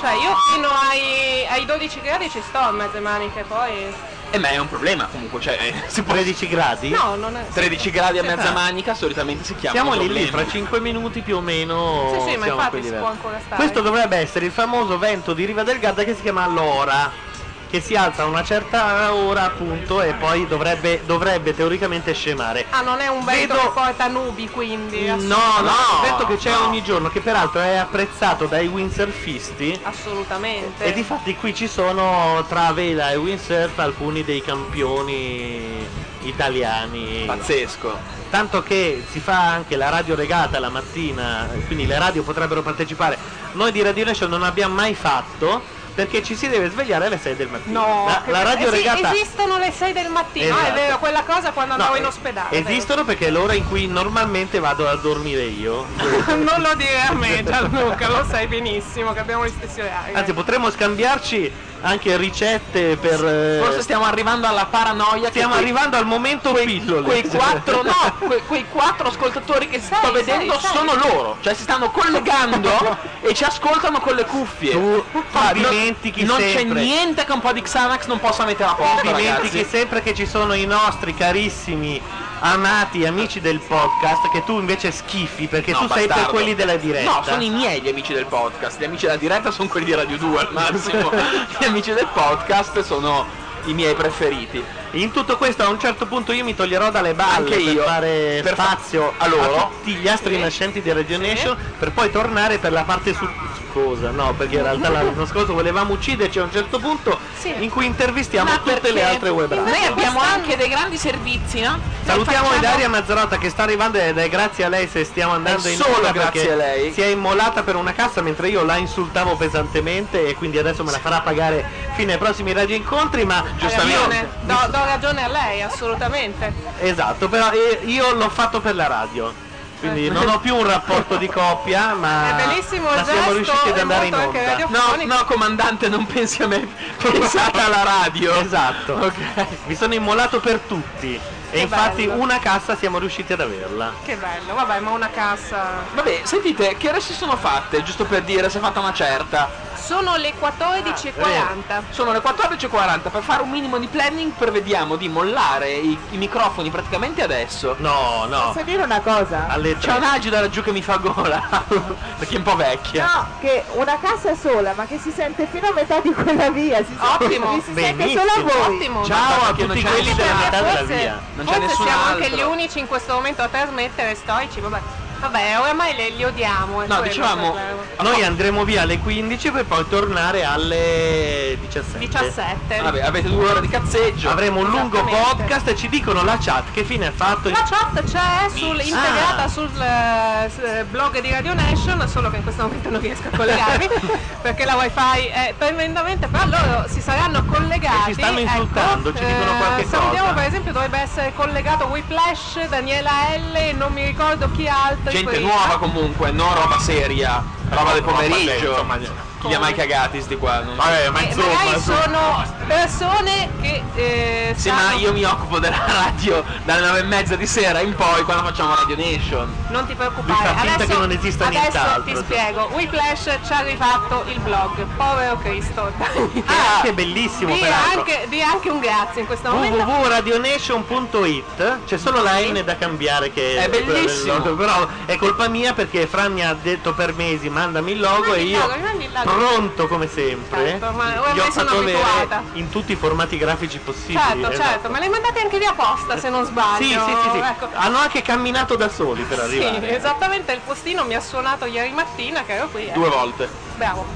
[0.00, 3.94] Cioè io fino ai, ai 12 gradi ci sto a mezze maniche, poi.
[4.30, 6.88] e ma è un problema comunque, cioè eh, si può 13 gradi?
[6.88, 7.46] No, non è.
[7.52, 11.36] 13 gradi a mezza manica solitamente si chiama Siamo lì lì, fra 5 minuti più
[11.36, 12.10] o meno.
[12.24, 13.00] Sì, sì, ma infatti si livelli.
[13.00, 13.56] può ancora stare.
[13.56, 17.30] Questo dovrebbe essere il famoso vento di Riva del Garda che si chiama l'ora.
[17.72, 22.66] Che si alza a una certa ora appunto e poi dovrebbe, dovrebbe teoricamente scemare.
[22.68, 25.06] Ah, non è un vento Vedo- che porta nubi, quindi.
[25.06, 26.66] No, no, no, il vento che c'è no.
[26.66, 29.80] ogni giorno, che peraltro è apprezzato dai windsurfisti.
[29.84, 30.84] Assolutamente.
[30.84, 35.88] E difatti qui ci sono tra vela e windsurf alcuni dei campioni
[36.24, 37.22] italiani.
[37.24, 37.98] Pazzesco.
[38.28, 43.16] Tanto che si fa anche la radio regata la mattina, quindi le radio potrebbero partecipare.
[43.52, 47.36] Noi di Radio Nation non abbiamo mai fatto perché ci si deve svegliare alle 6
[47.36, 47.80] del mattino.
[47.80, 50.70] No, la, la radio esi- regata esistono le 6 del mattino, ah, Esatto.
[50.70, 52.58] è vero, quella cosa quando No, andavo in eh, ospedale.
[52.58, 55.86] Esistono perché è l'ora in cui normalmente vado a dormire io.
[55.96, 60.14] non lo dire a me Gianluca, lo sai benissimo che abbiamo gli stessi orari.
[60.14, 63.24] Anzi, potremmo scambiarci anche ricette per.
[63.24, 67.02] eh, Forse stiamo arrivando alla paranoia stiamo che quei- arrivando al momento pillole.
[67.02, 70.76] quei quattro no, que- quei quattro ascoltatori che Sei, sto vedendo sei, sei.
[70.76, 72.70] sono loro, cioè si stanno collegando
[73.20, 74.72] e ci ascoltano con le cuffie.
[74.72, 76.64] Tu Ah, non- dimentichi non sempre.
[76.80, 79.64] c'è niente che un po' di Xanax non possa mettere a posto, dimentichi ragazzi.
[79.64, 82.00] sempre che ci sono i nostri carissimi
[82.44, 86.32] amati amici del podcast che tu invece schifi perché No, tu sei per bastardo.
[86.32, 87.10] quelli della diretta.
[87.10, 88.80] No, sono i miei gli amici del podcast.
[88.80, 91.10] Gli amici della diretta sono quelli di Radio 2 al massimo.
[91.58, 93.26] gli amici del podcast sono
[93.66, 94.62] i miei preferiti.
[94.94, 97.74] In tutto questo a un certo punto io mi toglierò dalle balle Anche io.
[97.82, 99.70] per fare Per fa- spazio a loro.
[99.80, 103.26] tutti gli astri nascenti di Radio Nation per poi tornare per la parte su
[103.72, 107.54] cosa no perché in realtà l'anno scorso volevamo ucciderci a un certo punto Sì.
[107.60, 109.64] in cui intervistiamo Ma tutte le altre web radio.
[109.72, 111.78] Noi abbiamo anche dei grandi servizi, no?
[112.04, 115.68] Salutiamo facciamo- Daria Mazzarotta che sta arrivando ed è grazie a lei se stiamo andando
[115.68, 116.92] È in solo grazie perché a lei.
[116.92, 120.90] Si è immolata per una cassa mentre io la insultavo pesantemente e quindi adesso me
[120.90, 125.28] la farà pagare fino ai prossimi radioincontri, ma Ha giustamente ragione, do, do ragione a
[125.28, 126.52] lei, assolutamente.
[126.80, 129.50] Esatto, però eh, io l'ho fatto per la radio.
[129.82, 133.68] Quindi non ho più un rapporto di coppia, ma, È bellissimo ma siamo gesto, riusciti
[133.70, 134.78] ad andare in molto anche onda.
[134.78, 136.68] No, no, comandante, non pensi a me,
[136.98, 138.32] pensate alla radio.
[138.36, 138.92] Esatto.
[138.92, 139.46] Ok.
[139.66, 141.20] Mi sono immolato per tutti.
[141.54, 142.22] E Che infatti bello.
[142.22, 143.92] una cassa siamo riusciti ad averla.
[144.02, 145.82] Che bello, vabbè, ma una cassa.
[145.92, 149.50] Vabbè, sentite, che ore si sono fatte, giusto per dire se è fatta una certa?
[149.74, 151.82] Sono le 14.40.
[151.90, 156.70] Sono le 14.40, per fare un minimo di planning prevediamo di mollare i, i microfoni
[156.70, 157.74] praticamente adesso.
[157.78, 158.52] No, no.
[158.52, 159.46] Posso dire una cosa?
[159.48, 161.64] Alle C'è un'agida laggiù che mi fa gola,
[162.16, 163.04] perché è un po' vecchia.
[163.12, 166.78] No, che una cassa sola, ma che si sente fino a metà di quella via.
[166.78, 167.52] Si sente- Ottimo.
[167.52, 168.22] mi si sente Benissimo.
[168.22, 168.74] solo a voi.
[168.76, 169.04] Ottimo.
[169.04, 171.20] Ciao a tutti quelli della metà della via.
[171.42, 172.24] Non c'è Forse nessun siamo altro.
[172.24, 174.80] anche gli unici in questo momento a trasmettere stoici, vabbè.
[175.22, 176.82] Vabbè, oramai li, li odiamo.
[176.82, 177.56] è No, dicevamo,
[178.00, 181.98] noi andremo via alle 15 per poi tornare alle 17.
[181.98, 182.80] 17.
[182.80, 184.30] Vabbè, avete due ore di cazzeggio.
[184.30, 187.50] Avremo un lungo podcast e ci dicono la chat che fine ha fatto.
[187.50, 188.82] La chat c'è sul- Ah.
[188.82, 193.28] integrata sul eh, eh, blog di Radio Nation, solo che in questo momento non riesco
[193.32, 193.88] a collegarmi
[194.42, 198.10] perché la wifi è tremendamente, però loro si saranno collegati.
[198.10, 200.32] E ci stanno ecco, insultando, ci dicono qualche Salutiamo cosa.
[200.34, 205.11] per esempio dovrebbe essere collegato Whiplash, Daniela L e non mi ricordo chi altri.
[205.12, 205.48] Gente prima.
[205.48, 208.70] nuova comunque, non roba seria, roba del pomeriggio.
[208.70, 208.98] insomma,
[209.42, 210.60] Chi li ha mai cagati sti qua?
[210.60, 215.24] Non- Vabbè, ma Eh, insomma, magari sono persone che eh, Sì, ma sanno- io mi
[215.24, 219.52] occupo della radio dalle nove e mezza di sera in poi quando facciamo Radio Nation.
[219.70, 222.22] Non ti preoccupare, fa finta adesso, che non esista adesso nient'altro, ti cioè.
[222.22, 222.68] spiego.
[222.72, 225.90] Whiplash ci ha rifatto il blog, povero Cristo.
[226.32, 228.00] Che è anche bellissimo Di peraltro.
[228.00, 229.76] anche, di anche un grazie in questo momento.
[229.82, 234.40] www.radionation.it c'è solo la N da cambiare che È bellissimo.
[234.40, 238.42] però è colpa mia perché Fran mi ha detto per mesi mandami il logo e
[238.42, 239.38] Rimandi il io logo, logo.
[239.38, 242.42] pronto come sempre Certo, ma oramai gli ho sono fatto abituata.
[242.54, 244.68] in tutti i formati grafici possibili Certo, esatto.
[244.68, 246.84] certo, me le mandate anche di apposta se non sbaglio.
[246.84, 247.38] sì, sì, sì, sì.
[247.38, 247.68] Ecco.
[247.74, 251.92] hanno anche camminato da soli per Sì, arrivare esattamente il postino mi ha suonato ieri
[251.92, 252.88] mattina che ero qui.
[252.88, 252.92] eh.
[252.92, 253.48] Due volte.
[253.76, 254.06] Bravo.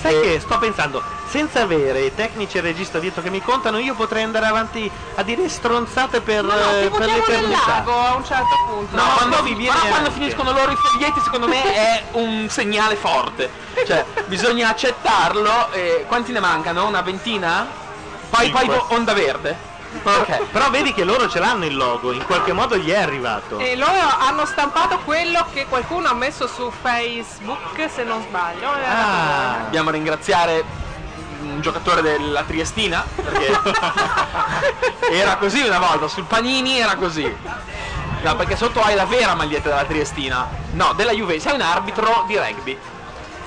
[0.00, 3.78] sai che sto pensando senza avere i tecnici e il regista dietro che mi contano
[3.78, 8.14] io potrei andare avanti a dire stronzate per, no, ti eh, per l'eternità lago a
[8.14, 8.96] un certo punto.
[8.96, 10.10] No, quando, poi mi viene quando anche.
[10.12, 13.50] finiscono loro i foglietti secondo me è un segnale forte.
[13.86, 15.72] Cioè, bisogna accettarlo.
[15.72, 16.86] e quanti ne mancano?
[16.86, 17.66] Una ventina?
[18.30, 18.76] Poi, poi Cinque.
[18.88, 19.66] vo- onda verde.
[20.02, 20.42] Ok.
[20.52, 23.74] però vedi che loro ce l'hanno il logo in qualche modo gli è arrivato E
[23.74, 28.70] loro hanno stampato quello che qualcuno ha messo su Facebook, se non sbaglio.
[28.74, 29.56] Eh, Ah.
[29.62, 30.62] Dobbiamo ringraziare
[31.58, 33.58] un giocatore della Triestina perché
[35.10, 37.36] era così una volta, sul panini era così.
[38.20, 40.48] No, perché sotto hai la vera maglietta della Triestina.
[40.72, 42.78] No, della Juve, sei un arbitro di rugby.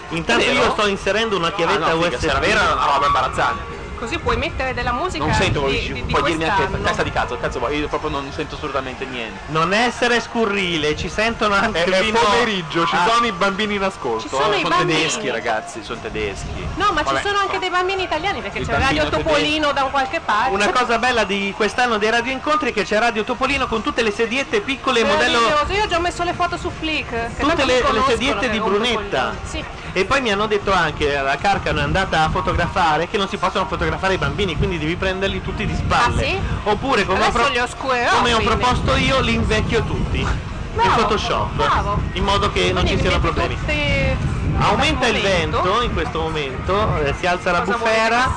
[0.10, 0.63] intanto Vero?
[0.63, 3.06] io sto inserendo una Ah, chiavetta no, figa, USB se era vera era una roba
[3.06, 3.80] imbarazzante.
[4.02, 7.04] Così puoi mettere della musica Non sento, di, vuoi- di, di puoi dirmi anche testa
[7.04, 9.42] di cazzo, cazzo vuoi, io proprio non sento assolutamente niente.
[9.50, 13.08] non essere scurrile ci sentono anche È, è pomeriggio, ci Ah.
[13.08, 14.22] sono i bambini in ascolto.
[14.22, 16.66] Ci sono i sono tedeschi ragazzi, sono tedeschi.
[16.78, 19.84] No, ma Vabbè, ci sono anche dei bambini italiani perché Il c'è Radio Topolino da
[19.84, 20.50] qualche parte.
[20.52, 24.02] una cosa bella di quest'anno dei radio incontri è che c'è Radio Topolino con tutte
[24.02, 25.74] le sediette piccole modello Meraviglioso.
[25.74, 27.10] Io ho già messo le foto su Flick.
[27.36, 29.36] che tutte le, le sediette che di Brunetta.
[29.44, 29.64] Sì.
[29.94, 33.38] e poi mi hanno detto anche la Carcano è andata a fotografare che non si
[33.38, 36.21] possono fotografare i bambini quindi devi prenderli tutti di spalle.
[36.21, 36.39] Ah, sì?
[36.63, 40.19] oppure come, ho, pro- li oscurerò, come ho proposto io li invecchio tutti.
[40.19, 40.27] In
[40.73, 41.54] Bravo, Photoshop.
[41.56, 42.01] bravo.
[42.13, 43.58] in modo che non Quindi ci mi siano problemi.
[43.58, 48.32] tutti Aumenta il vento in questo momento, eh, si alza la Cosa vuoi bufera,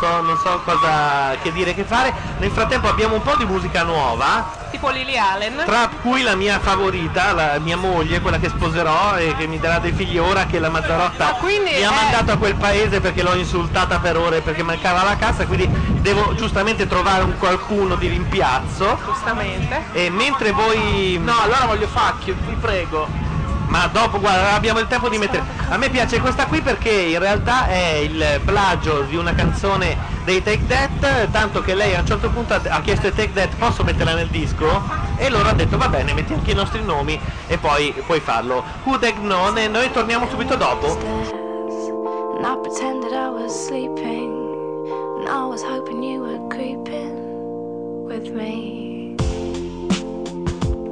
[0.00, 2.14] so- non so cosa che dire che fare.
[2.38, 5.62] Nel frattempo abbiamo un po' di musica nuova, tipo Lily Allen.
[5.64, 9.78] tra cui la mia favorita, la mia moglie, quella che sposerò e che mi darà
[9.78, 13.00] dei figli ora che la Mazzarotta Ah, quindi mi ha è- mandato a quel paese
[13.00, 15.68] perché l'ho insultata per ore perché mancava la cassa, quindi
[16.00, 18.98] devo giustamente trovare un qualcuno di rimpiazzo.
[19.04, 19.86] Giustamente.
[19.92, 21.18] E mentre voi.
[21.22, 23.26] No, allora voglio Facchio, vi prego.
[23.68, 25.44] Ma dopo, guarda, abbiamo il tempo di mettere.
[25.68, 30.42] A me piace questa qui perché in realtà è il plagio di una canzone dei
[30.42, 33.84] Take That, tanto che lei a un certo punto ha chiesto ai Take That posso
[33.84, 34.66] metterla nel disco?
[35.16, 38.64] E loro hanno detto va bene, metti anche i nostri nomi e poi puoi farlo.
[38.98, 40.96] The known e noi torniamo subito dopo.
[48.08, 49.14] With me.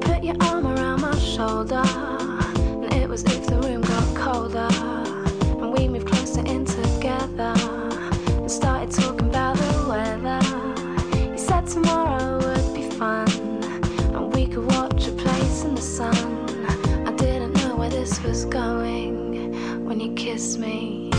[0.02, 2.35] Put your arm around my shoulder.
[3.16, 4.68] Was if the room got colder.
[5.58, 7.54] And we moved closer in together.
[8.36, 10.40] And started talking about the weather.
[11.32, 13.26] You said tomorrow would be fun.
[14.14, 16.50] And we could watch a place in the sun.
[17.08, 21.15] I didn't know where this was going when you kissed me.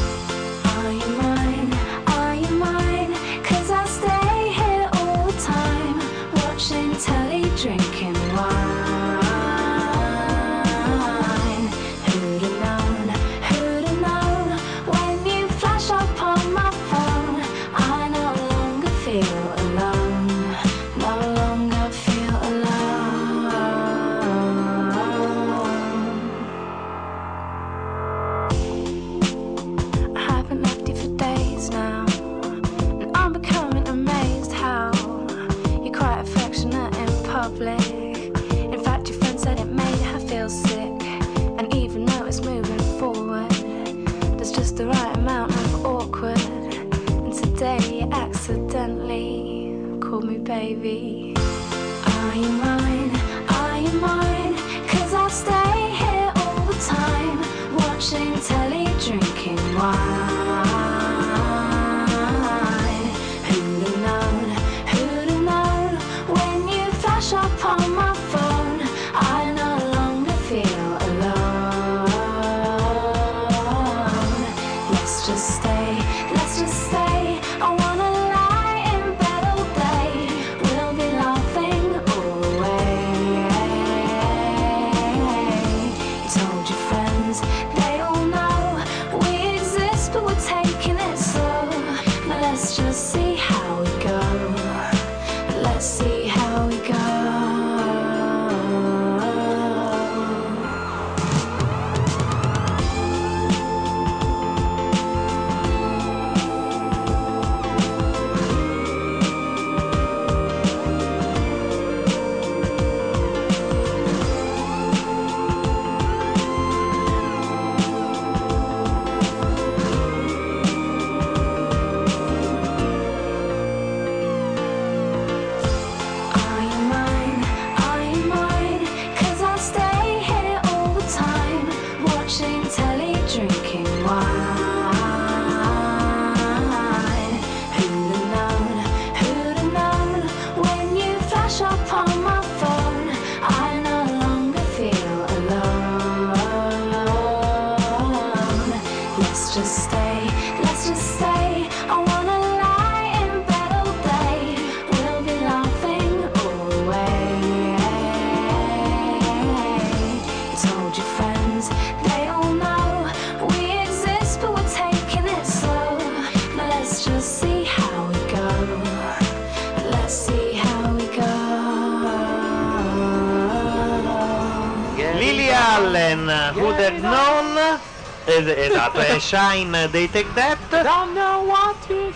[178.94, 180.82] Esatto, è Shine dei Take That.
[180.84, 182.12] Don't know what you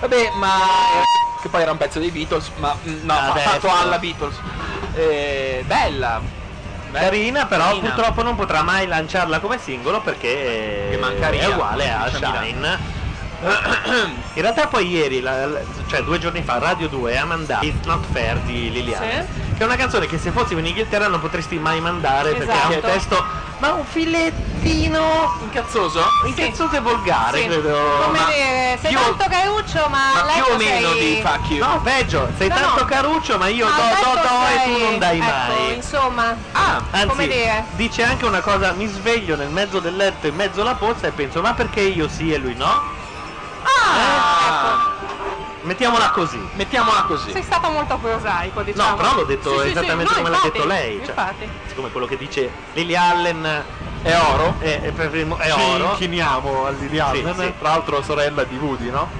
[0.00, 0.58] Vabbè, ma
[1.42, 3.48] che poi era un pezzo dei Beatles, ma mm, no, ha Adesso.
[3.48, 4.36] fatto alla Beatles.
[4.94, 6.20] Eh, bella.
[6.92, 7.90] Carina, però Carina.
[7.90, 12.42] purtroppo non potrà mai lanciarla come singolo perché è uguale a 10.000.
[12.44, 12.98] Shine.
[14.34, 15.48] In realtà poi ieri, la-
[15.88, 19.24] cioè due giorni fa, Radio 2 ha mandato It's Not Fair di Liliana,
[19.60, 22.64] che è una canzone che se fossi in Inghilterra non potresti mai mandare perché ha
[22.68, 22.86] un Esatto.
[22.86, 23.26] testo,
[23.58, 27.46] ma un filettino incazzoso, incazzoso e volgare, Sì.
[27.46, 27.76] credo.
[28.06, 30.98] Come Ma- dire, sei più- tanto caruccio, ma, ma letto più o meno sei...
[31.16, 31.58] di fuck you.
[31.68, 32.84] No, peggio, sei No, tanto no.
[32.86, 35.74] caruccio, ma io Ma do, do, do e tu sei- non dai ecco, mai.
[35.74, 37.64] insomma, Ah, anzi, come dire?
[37.72, 41.10] dice anche una cosa, mi sveglio nel mezzo del letto, in mezzo alla pozza e
[41.10, 42.80] penso, ma perché io sì e lui no?
[43.62, 44.89] Ah,
[45.62, 46.48] Mettiamola così.
[46.52, 47.32] Mettiamola così.
[47.32, 48.90] sei stato molto prosaico, diciamo.
[48.90, 50.98] No, però l'ho detto Sì, sì, sì, esattamente no, come l'ha infatti, detto lei.
[50.98, 51.50] Cioè, Infatti.
[51.66, 53.64] siccome quello che dice Lily Allen
[54.02, 55.90] è oro, è, è, preferimo- è Ci oro.
[55.90, 57.54] inchiniamo a Lily Allen, Sì, sì.
[57.58, 59.10] tra l'altro sorella di Woody, no?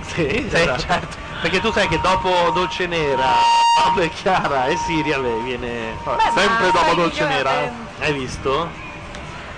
[0.00, 0.80] Sì, sì, Esatto.
[0.80, 1.16] certo.
[1.40, 3.26] Perché tu sai che dopo Dolce Nera,
[3.82, 5.96] Pablo e Chiara e Siria lei viene
[6.34, 7.62] sempre dopo Dolce Nera.
[7.62, 7.72] eh.
[8.00, 8.82] Hai visto?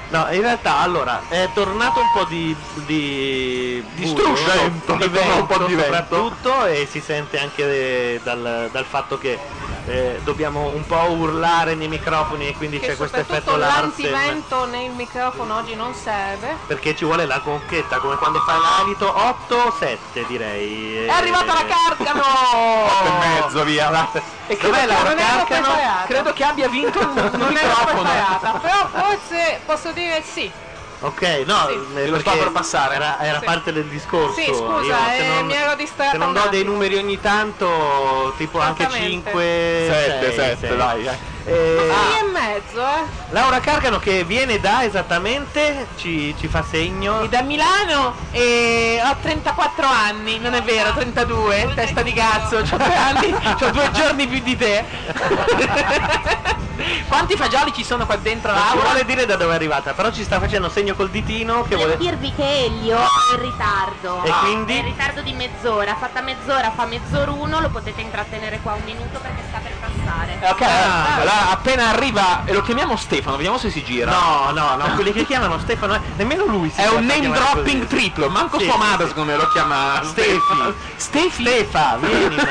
[0.09, 5.47] No, in realtà allora è tornato un po' di di, Di struscento, di tornato un
[5.47, 5.83] po' vento di vento.
[5.83, 9.39] soprattutto e si sente anche dal, dal fatto che
[9.87, 14.65] eh, dobbiamo un po' urlare nei microfoni e quindi Che c'è questo effetto Larsen l'antivento
[14.67, 16.57] nel microfono oggi non serve.
[16.67, 19.15] perché ci vuole la conchetta come quando fai l'alito
[19.49, 22.87] 8-7 direi È arrivata la carta, no!
[23.07, 23.91] e mezzo via.
[23.91, 24.09] va.
[24.49, 25.69] E Dov'è credo, la Carcano?
[26.07, 28.03] credo che abbia vinto un, un Non microfono.
[28.03, 30.51] preparata, però forse posso dire sì.
[30.99, 31.99] Ok, no, Sì.
[31.99, 32.95] eh, Lo sto per passare.
[32.95, 33.45] Era, era Sì.
[33.45, 34.33] parte del discorso.
[34.41, 37.21] Sì, scusa, Io, se eh, non, mi ero distratta Se non do dei numeri ogni
[37.21, 39.31] tanto, tipo anche Esattamente.
[39.31, 39.43] 5,
[39.91, 41.07] 7, 7, dai.
[41.07, 41.35] eh.
[41.49, 43.05] Eh, Sì e mezzo, eh.
[43.31, 47.27] Laura Carcano che viene da esattamente, ci, ci fa segno.
[47.27, 52.95] Da Milano e ho 34 anni, non è vero, 32, testa di cazzo, ho due
[52.97, 54.85] anni, ho due giorni più di te.
[57.09, 58.83] Quanti fagioli ci sono qua dentro Non ci Laura?
[58.91, 61.83] vuole dire da dove è arrivata, però ci sta facendo segno col ditino che Devo
[61.83, 61.97] vuole.
[61.97, 64.23] dirvi che Elio è in ritardo.
[64.25, 64.75] E quindi?
[64.75, 65.95] È in ritardo di mezz'ora.
[65.97, 70.39] Fatta mezz'ora, fa mezz'oruno, lo potete intrattenere qua un minuto perché sta per passare.
[70.41, 71.15] Eh, Ok, Ah.
[71.17, 74.13] allora appena arriva e lo chiamiamo Stefano, vediamo se si gira.
[74.13, 77.83] No, no, no, quelli che chiamano Stefano, eh, nemmeno lui si È un name dropping
[77.85, 77.97] così.
[77.97, 79.09] triplo, manco Sì, sua madre sì.
[79.11, 80.75] secondo me lo chiama Stefi.
[80.97, 81.43] Stefi?
[81.43, 82.37] Stefa, vieni.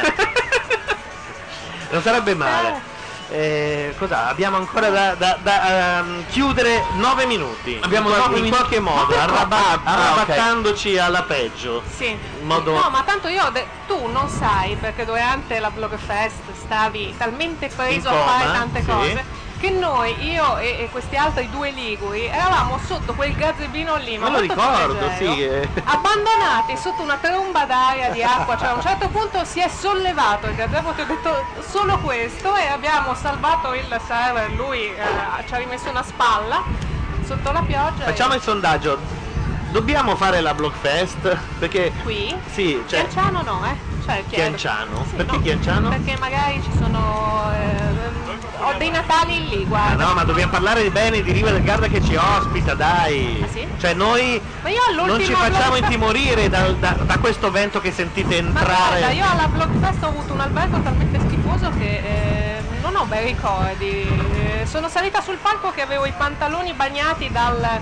[1.91, 2.93] non sarebbe male.
[3.27, 4.27] Eh, cosa?
[4.27, 7.79] Abbiamo ancora da, da- da, ehm, chiudere 9 minuti.
[7.81, 11.83] Abbiamo in, qual- in qualche modo, Ah, arraba- ah, arrabattandoci alla peggio.
[11.87, 12.15] Sì.
[12.41, 12.73] Modo...
[12.73, 17.67] No, ma tanto io de- tu non sai perché durante la Blog Fest stavi talmente
[17.75, 18.85] preso a fare tante sì.
[18.85, 19.25] cose
[19.65, 24.25] che noi, io e, e questi altri due liguri, eravamo sotto quel gazebino lì, ma
[24.29, 25.43] Me lo ricordo, sì.
[25.43, 25.67] eh.
[25.83, 30.47] abbandonati sotto una tromba d'aria di acqua, cioè a un certo punto si è sollevato
[30.47, 35.53] il gazebo, ti ho detto solo questo e abbiamo salvato il server, lui eh, ci
[35.53, 36.61] ha rimesso una spalla
[37.25, 38.03] sotto la pioggia.
[38.03, 39.23] e- Facciamo il sondaggio.
[39.71, 41.37] Dobbiamo fare la Blockfest?
[41.59, 41.91] Perché...
[42.03, 42.33] Qui?
[42.49, 43.07] Sì, cioè...
[43.07, 43.75] Chianciano no, eh?
[44.05, 44.23] Cioè.
[44.29, 45.03] Chianciano?
[45.09, 45.89] Sì, Perché no, Chianciano?
[45.89, 47.51] Perché magari ci sono.
[47.51, 48.24] ehm,
[48.67, 50.05] ho dei Natali lì, Ah, guarda.
[50.05, 53.41] no, ma dobbiamo parlare bene di Riva del Garda che ci ospita, dai.
[53.43, 53.67] Ah, sì?
[53.77, 54.69] Cioè noi Ma
[55.05, 59.13] non ci facciamo Blockfest- intimorire dal- da, da questo vento che sentite Ma guarda, entrare.
[59.13, 64.07] io alla Blockfest ho avuto un albergo talmente schifoso che eh, non ho bei ricordi.
[64.33, 67.79] Eh, sono salita sul palco che avevo i pantaloni bagnati dal.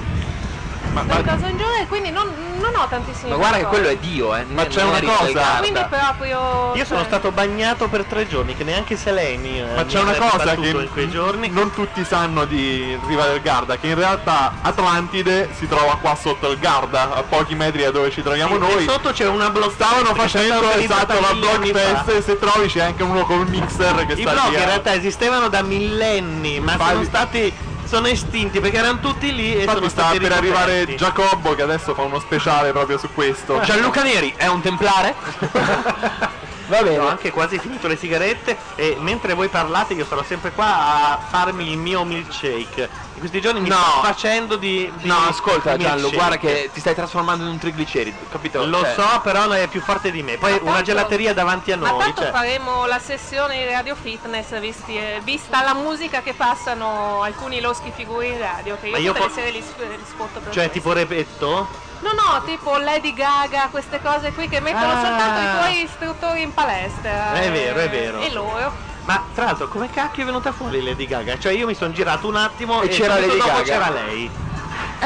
[1.02, 2.28] Dal caso in giù e quindi non,
[2.60, 4.46] non ho tantissimi Ma guarda che quello è Dio, eh.
[4.46, 5.56] Ma c'è una cosa.
[5.60, 6.74] Quindi proprio.
[6.76, 9.60] Io sono cioè, stato bagnato per tre giorni, che neanche Seleni.
[9.60, 11.50] eh, Ma c'è una cosa che in quei giorni.
[11.50, 16.52] non tutti sanno di Riva del Garda, che in realtà Atlantide si trova qua sotto
[16.52, 18.86] il Garda, a pochi metri da dove ci troviamo Sì, noi.
[18.86, 22.82] e sotto c'è una blog Stavano facendo esatto la blog fest e se trovi c'è
[22.84, 26.74] anche uno col mixer che I sta blog in a- realtà esistevano da millenni, ma
[26.74, 27.54] Infatti- sono stati.
[27.94, 30.58] Sono estinti perché erano tutti lì e Infatti sono sta stati per ricoperti.
[30.64, 33.60] arrivare Giacobbo che adesso fa uno speciale proprio su questo.
[33.62, 35.14] Gianluca Neri è un templare?
[36.74, 36.98] Va bene.
[36.98, 41.20] Ho anche quasi finito le sigarette e mentre voi parlate io sarò sempre qua a
[41.30, 42.90] farmi il mio milkshake.
[43.14, 43.76] In questi giorni mi No.
[43.76, 46.16] sto facendo di, di No, ascolta di Gianlu, milkshake.
[46.16, 48.66] guarda che ti stai trasformando in un trigliceride, capito?
[48.66, 50.38] Lo Cioè, so, però non è più forte di me.
[50.38, 52.00] Poi Ma una tanto- gelateria davanti a Ma noi.
[52.00, 52.32] tanto cioè.
[52.32, 57.92] faremo la sessione di radio fitness visti- eh, vista la musica che passano alcuni loschi
[57.96, 60.70] figuri in radio che io, Ma io tutte po- le sere li, per Cioè questo.
[60.72, 61.92] tipo repetto?
[62.04, 65.06] No, no, tipo Lady Gaga, queste cose qui che mettono Ah.
[65.06, 67.34] soltanto i tuoi istruttori in palestra.
[67.34, 68.20] È vero, è vero.
[68.20, 68.74] E loro.
[69.06, 71.38] Ma tra l'altro come cacchio è venuta fuori Lady Gaga?
[71.40, 73.62] Cioè io mi sono girato un attimo E e, c'era Lady dopo Gaga.
[73.64, 74.30] c'era lei.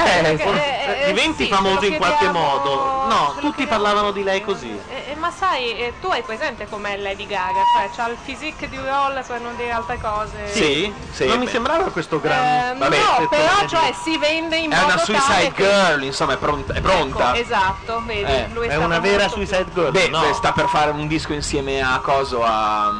[0.05, 3.05] Eh, perché, for- eh, eh, diventi sì, famoso in qualche modo.
[3.07, 4.69] No, tutti chiediamo- parlavano di lei così.
[4.89, 7.61] Eh, eh, ma sai, eh, tu hai presente com'è Lady Gaga?
[7.75, 10.47] Cioè, c'ha il physique di roll per non dire altre cose.
[10.51, 10.93] Sì?
[11.11, 11.51] sì, non mi beh.
[11.51, 12.77] sembrava questo Eh, gran...
[12.77, 16.33] Vabbè, no, però cioè si vende in È modo una tale suicide che- girl, insomma,
[16.33, 16.73] è pronta.
[16.73, 17.29] È pronta.
[17.35, 19.91] Ecco, esatto, vedi, Eh, lui È stato una vera suicide girl.
[19.91, 20.19] Beh, no.
[20.21, 22.91] beh, sta per fare un disco insieme a Coso a.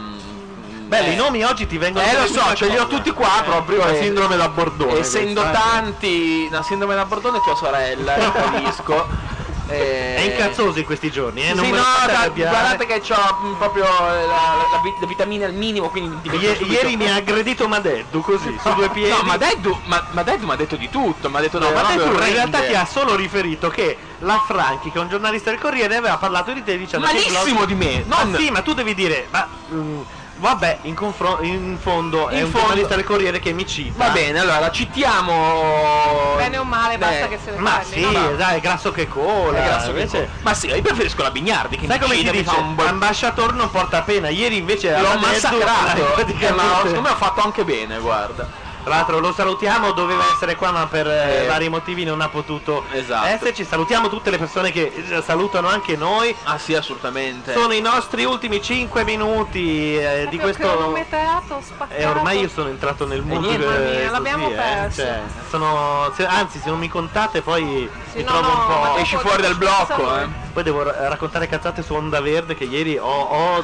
[0.88, 2.96] mm, Belli, eh, i nomi oggi ti vengono Eh lo so, ce li ho cosa.
[2.98, 3.44] tutti qua Eh.
[3.44, 3.86] proprio.
[3.86, 5.00] La sindrome da Bordone.
[5.00, 5.62] Essendo questa, eh.
[5.72, 9.36] tanti, la sindrome da Bordone tua sorella, capisco.
[9.70, 11.48] Eh, È incazzoso in questi giorni, eh?
[11.50, 14.26] Sì, non sì, no, da- guardate che ho mm, proprio la,
[14.72, 18.74] la, vi- le vitamine al minimo, quindi subito- ieri mi ha aggredito Madeddu così, su
[18.76, 19.10] due piedi.
[19.10, 21.82] No, ma Deddu, ma, ma mi ha detto di tutto, mi ha detto No, delle
[21.82, 25.10] ma robe Deddu in realtà ti ha solo riferito che la Franchi, che è un
[25.10, 28.50] giornalista del Corriere, aveva parlato di te dicendo Malissimo blog- di me, Ma non- sì,
[28.50, 30.02] ma tu devi dire, ma mm,
[30.38, 34.06] vabbè, in, confron- in fondo è In un fondo- giornalista del Corriere che mi cita.
[34.06, 36.36] Va bene, allora citiamo.
[36.38, 38.36] Bene o male, basta Eh, che se ne Ma parli, sì, no?
[38.36, 39.60] dai, è grasso che cola.
[39.60, 42.32] è grasso che invece- Ma sì, io preferisco la Bignardi che Sai mi come mi
[42.32, 42.56] dice?
[42.56, 44.30] un bel Ambasciator non porta pena.
[44.30, 48.48] Ieri invece L'ho massacrato, eh, ma secondo me ho fatto anche bene, guarda.
[48.88, 51.46] Tra l'altro lo salutiamo, doveva essere qua ma per eh, Eh.
[51.46, 53.28] vari motivi non ha potuto Esatto.
[53.28, 53.66] esserci.
[53.66, 56.34] Salutiamo tutte le persone che eh, salutano anche noi.
[56.44, 57.52] Ah sì, assolutamente.
[57.52, 60.62] Sono i nostri ultimi 5 minuti eh, di questo...
[60.66, 62.00] cronometrato, spaccato.
[62.00, 65.02] E ormai io sono entrato nel mondo eh, mia, così, l'abbiamo eh, perso.
[65.02, 65.20] cioè,
[65.50, 68.98] sono, se- anzi se non mi contate poi Sì, mi no, trovo no, un po'...
[69.00, 70.28] Esci fuori dal blocco, eh.
[70.54, 73.06] Poi devo ra- raccontare cazzate su Onda Verde che ieri ho...
[73.06, 73.64] ho-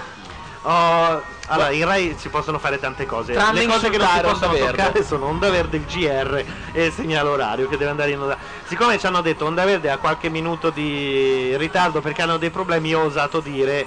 [0.64, 3.34] ho- allora, in Rai si possono fare tante cose.
[3.34, 4.70] Tranne Le cose che non si possono Verde.
[4.72, 8.38] toccare sono Onda Verde, il GR e il segnale orario che deve andare in onda.
[8.64, 12.89] Siccome ci hanno detto Onda Verde ha qualche minuto di ritardo perché hanno dei problemi,
[12.89, 13.86] io ho osato dire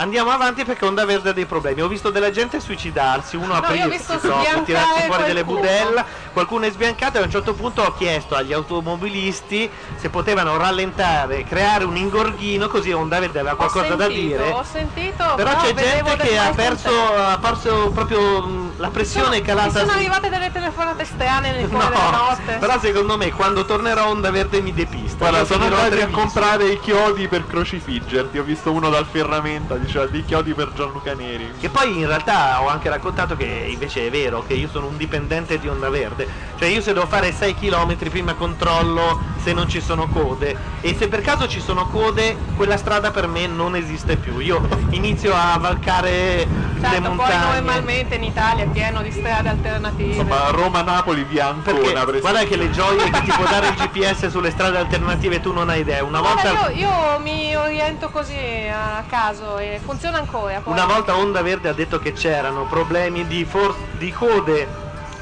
[0.00, 1.82] Andiamo avanti perché Onda Verde ha dei problemi.
[1.82, 6.70] Ho visto della gente suicidarsi, uno No, aprirsi sbiancare tirarsi fuori delle budella, qualcuno è
[6.70, 11.96] sbiancato e a un certo punto ho chiesto agli automobilisti se potevano rallentare, creare un
[11.96, 14.50] ingorghino così Onda Verde aveva qualcosa ho da sentito, dire.
[14.52, 19.42] Ho sentito, Però c'è gente che ha perso, ha perso proprio mh, la pressione Mi
[19.42, 19.80] calata.
[19.80, 22.56] sono su- arrivate delle telefonate strane nel cuore No, della notte.
[22.60, 25.28] però secondo me quando tornerò Onda Verde mi depista.
[25.28, 28.38] Guarda, sono andati a comprare i chiodi per crocifiggerti.
[28.38, 31.54] Ho visto uno dal ferramenta, diceva dei chiodi per Gianluca Neri.
[31.58, 34.98] Che poi in realtà ho anche raccontato che invece è vero che io sono un
[34.98, 36.28] dipendente di Onda Verde.
[36.58, 40.54] Cioè io se devo fare 6 km prima controllo se non ci sono code.
[40.82, 44.38] E se per caso ci sono code, quella strada per me non esiste più.
[44.40, 44.60] Io
[44.90, 47.54] inizio a valcare Certo, le poi montagne.
[47.54, 50.24] normalmente in Italia è pieno di strade alternative.
[50.24, 54.50] Ma Roma-Napoli via Ancona, guarda che le gioie che ti può dare il GPS sulle
[54.50, 56.04] strade alternative tu non hai idea.
[56.04, 60.60] Una volta, Guarda, io, io mi oriento così a caso e funziona ancora.
[60.60, 60.72] Poi.
[60.72, 64.68] una volta Onda Verde ha detto che c'erano problemi di, for- di code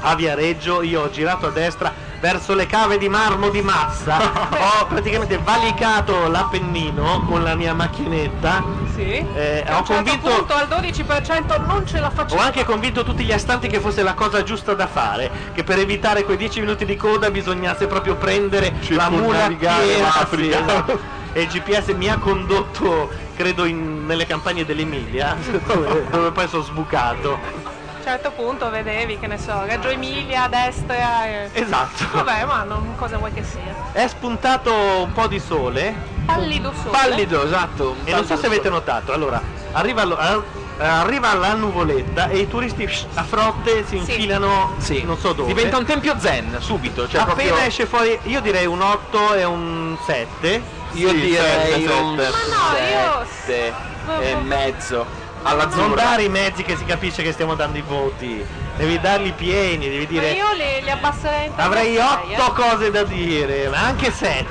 [0.01, 0.81] a Viareggio.
[0.83, 4.17] Io ho girato a destra verso le cave di marmo di Massa.
[4.81, 8.63] ho praticamente valicato l'Appennino con la mia macchinetta.
[8.93, 9.25] Sì.
[9.35, 12.41] Eh, ho certo convinto punto al 12% non ce la Ho facciamo.
[12.41, 16.23] anche convinto tutti gli astanti che fosse la cosa giusta da fare, che per evitare
[16.23, 20.57] quei 10 minuti di coda bisognasse proprio prendere la mula Circumnavigare piena l'Africa.
[20.57, 20.99] sì, esatto.
[21.33, 25.35] e il GPS mi ha condotto, credo, in- nelle campagne dell'Emilia,
[26.09, 27.66] dove poi sono sbucato.
[28.07, 31.25] A un certo punto vedevi, che ne so, Reggio Emilia a destra.
[31.27, 32.05] e- Esatto.
[32.13, 33.75] Vabbè, ma non, cosa vuoi che sia?
[33.91, 35.93] È spuntato un po' di sole.
[36.25, 36.89] Pallido sole.
[36.91, 37.97] Pallido, esatto.
[38.05, 39.41] E non so se avete notato, allora,
[39.73, 40.41] arriva, lo- a-
[41.01, 45.03] arriva la nuvoletta e i turisti a frotte si infilano Sì.
[45.03, 45.53] non so dove.
[45.53, 47.09] Diventa un tempio zen subito.
[47.09, 47.67] Cioè Appena proprio...
[47.67, 50.63] esce fuori, io direi un 8 e un 7.
[50.93, 52.77] Io direi un Ma no,
[53.19, 53.73] io- 7
[54.21, 55.25] e mezzo.
[55.47, 55.95] Non All'azzurra.
[55.95, 58.45] dare i mezzi che si capisce che stiamo dando i voti.
[58.77, 60.31] Devi darli pieni, devi Ma dire.
[60.33, 62.53] io li, li abbasserei in Avrei 8 eh.
[62.53, 64.45] cose da dire, ma anche 7.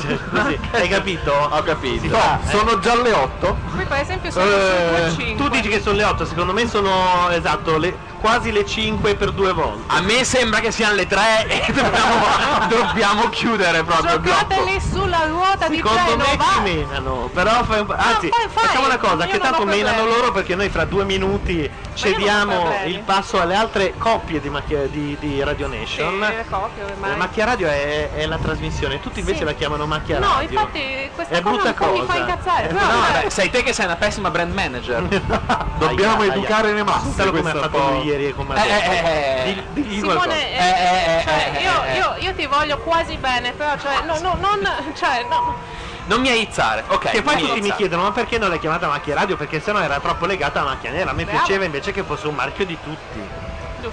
[0.00, 0.60] Cioè, così.
[0.70, 1.32] Hai capito?
[1.32, 2.16] Ho capito.
[2.16, 2.48] Fa, eh.
[2.50, 3.58] Sono già le 8?
[3.74, 5.36] Qui per esempio sono Eh, su 2,5.
[5.36, 9.32] tu dici che sono le 8, secondo me sono esatto, le- quasi le 5 per
[9.32, 9.82] due volte.
[9.92, 12.24] A me sembra che siano le 3 e dobbiamo,
[12.68, 14.20] dobbiamo chiudere proprio.
[14.20, 16.44] Giocateli sulla ruota di Secondo me Genova.
[16.54, 20.04] ci menano, però fai un po'- anzi poi fai, facciamo una cosa, che tanto menano
[20.04, 25.16] loro perché noi fra due minuti cediamo il passo alle altre coppie di, macchia- di,
[25.18, 26.18] di Radio Sì, Nation.
[26.18, 27.10] le copie ormai.
[27.10, 29.44] La macchia radio è, è la trasmissione, tutti invece Sì.
[29.44, 30.48] la chiamano macchia No, radio.
[30.48, 32.12] infatti questa È cosa po' mi cosa.
[32.12, 32.68] fa incazzare.
[32.68, 33.28] Eh, no, vabbè.
[33.30, 35.02] Sei te che sei una pessima brand manager.
[35.78, 36.74] Dobbiamo Aia, educare aia.
[36.76, 37.26] le masse.
[37.30, 40.00] Come ha fatto po'- lui ieri e come ha Eh, eh, eh.
[40.02, 40.30] Qualcosa.
[40.30, 43.52] Simone, eh, Eh, eh, eh, cioè, eh, io, eh, io- io ti voglio quasi bene,
[43.52, 45.80] però cioè, no, no, non, cioè, no.
[46.04, 47.10] Non mi aizzare, ok.
[47.10, 49.36] Che poi tutti mi chiedono ma perché non l'hai chiamata macchia radio?
[49.36, 51.10] Perché sennò era troppo legata a macchia nera.
[51.10, 51.38] A me Bravo.
[51.38, 53.20] piaceva invece che fosse un marchio di tutti.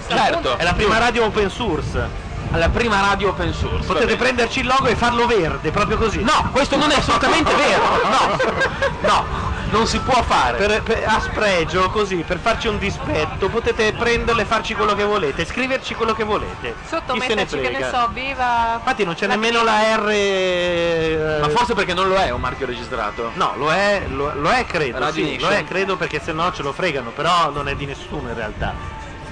[0.07, 0.57] Certo.
[0.57, 2.27] È la prima radio open source.
[2.51, 3.85] Alla prima radio open source.
[3.85, 6.23] Potete prenderci il logo e farlo verde, proprio così.
[6.23, 7.83] No, questo non è assolutamente vero.
[9.01, 9.25] No, no,
[9.71, 10.57] non si può fare.
[10.57, 15.03] Per, per- a spregio, così, per farci un dispetto, potete prenderlo e farci quello che
[15.03, 16.73] volete, scriverci quello che volete.
[16.87, 17.89] Sotto Chi se ne metterci, che ne frega.
[18.01, 18.73] so, viva.
[18.77, 20.09] Infatti non c'è nemmeno la R.
[20.09, 23.31] eh, Ma forse perché non lo è un marchio registrato.
[23.35, 26.63] No, lo è, lo, lo è credo, sì, lo è credo perché se no ce
[26.63, 28.73] lo fregano, però non è di nessuno in realtà.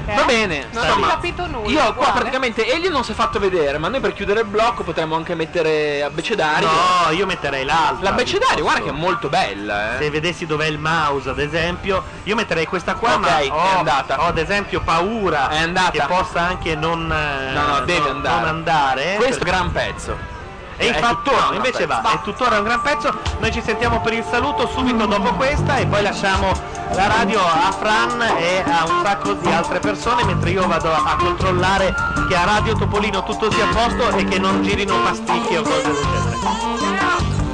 [0.09, 0.15] Eh?
[0.15, 1.69] Va bene, Non ho capito nulla.
[1.69, 2.11] Io qua uguale.
[2.13, 5.35] praticamente Elio non si è fatto vedere, ma noi per chiudere il blocco potremmo anche
[5.35, 6.67] mettere abbecedario.
[6.67, 8.09] No, io metterei l'altra.
[8.09, 10.09] L'abbecedario, guarda che è molto bella, Se eh.
[10.09, 14.21] vedessi dov'è il mouse, ad esempio, io metterei questa qua, Ok, ma è ho, andata.
[14.21, 15.91] ho ad esempio paura È andata.
[15.91, 18.39] che possa anche non, eh, No, no, deve non- andare.
[18.39, 19.15] non andare.
[19.17, 20.35] Questo è un gran pezzo.
[20.80, 22.13] E È infatti tuttora no, invece va, pezzo.
[22.15, 23.11] è tuttora un gran pezzo.
[23.39, 26.51] Noi ci sentiamo per il saluto subito dopo questa e poi lasciamo
[26.93, 31.15] la radio a Fran e a un sacco di altre persone mentre io vado a
[31.17, 31.93] controllare
[32.30, 35.82] che a Radio Topolino tutto sia a posto e che non girino pasticchi o cose
[35.82, 37.45] del genere.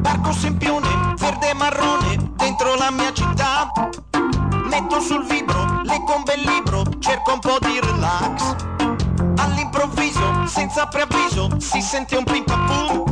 [0.00, 3.70] Barco sempione, verde e marrone, dentro la mia città.
[4.68, 8.56] Metto sul vibro, leggo un bel libro, cerco un po' di relax.
[9.36, 13.04] All'improvviso, senza preavviso, si sente un pim pam.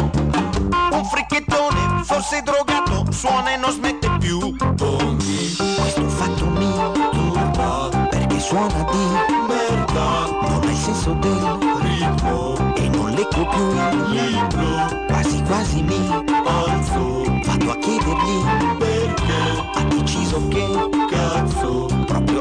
[0.92, 4.56] Un fricchettone, forse drogato, suona e non smette più.
[4.56, 6.72] Questo fatto mi
[7.12, 10.08] turba, perché suona di merda.
[10.40, 15.04] Non ha il senso del ritmo, e non leggo più il libro.
[15.06, 20.66] Quasi quasi mi alzo, vado a chiedergli perché ha deciso che
[21.10, 21.89] cazzo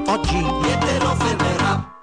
[0.10, 1.98] oggi niente lo fermerà.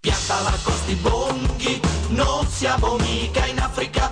[0.00, 4.10] Piantala con sti bonghi, non siamo mica in Africa.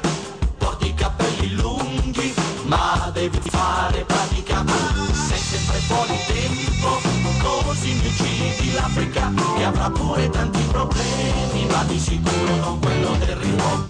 [0.59, 2.35] Porti i capelli lunghi,
[2.65, 4.65] ma devi fare pratica.
[5.13, 7.01] Sei sempre fuori tempo,
[7.43, 9.33] così mi uccidi l'Africa.
[9.57, 13.89] Che avrà pure tanti problemi, ma di sicuro non quello del ritmo.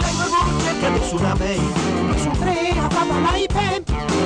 [0.00, 2.16] Tengo il volo cerca nessuna mail.
[2.16, 4.17] Su tre ha fatto l'iPad, anche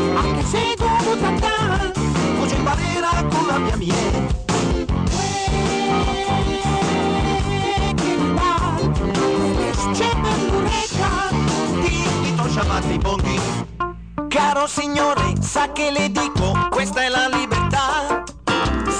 [14.62, 18.22] Caro signore, sa che le dico, questa è la libertà.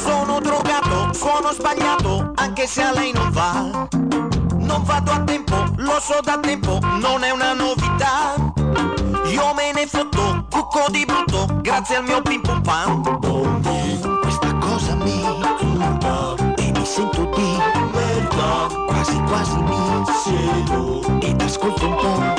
[0.04, 3.86] Sono drogato, suono sbagliato, anche se a lei non va.
[4.56, 8.34] Non vado a tempo, lo so da tempo, non è una novità.
[9.26, 14.18] Io me ne fotto, cucco di brutto, grazie al mio pim pum.
[14.20, 15.22] Questa cosa mi
[15.60, 17.56] turba e mi sento di
[17.92, 22.31] merda, quasi quasi mi siedo ed ascolto un po'.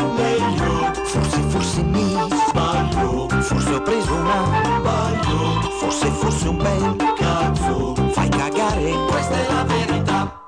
[4.23, 7.93] Una sbaglio, forse, forse un bel cazzo.
[8.11, 10.41] Fai cagare, questa è la verità.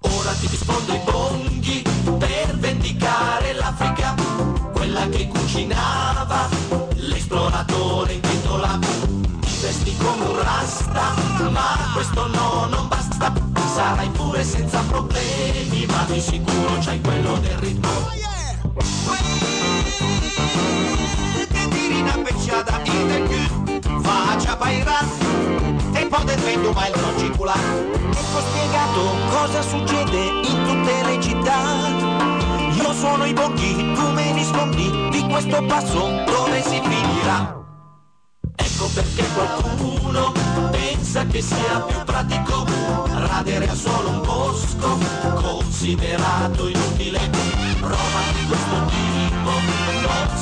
[0.00, 1.82] Ora ti rispondo i bonghi
[2.18, 4.14] per vendicare l'Africa,
[4.72, 6.48] quella che cucinava,
[6.94, 8.88] l'esploratore intitolato.
[9.40, 11.14] Ti vesti come un rasta,
[11.50, 13.32] ma questo no, non basta.
[13.74, 18.12] Sarai pure senza problemi, ma di sicuro c'hai quello del ritmo.
[21.36, 21.43] Che tiri
[22.00, 25.04] una pecciata in del cul, faccia bailar
[25.94, 28.02] e poi del vento ma il non circolare.
[28.10, 29.00] Ecco spiegato
[29.30, 30.18] cosa succede
[30.48, 31.58] in tutte le città.
[32.72, 37.62] Io sono i bocchi, tu me ne rispondi di questo passo dove si finirà.
[38.56, 40.32] Ecco perché qualcuno
[40.70, 42.64] pensa che sia più pratico
[43.08, 44.98] radere a suolo un bosco
[45.34, 47.18] considerato inutile.
[47.80, 49.13] Prova di questo tipo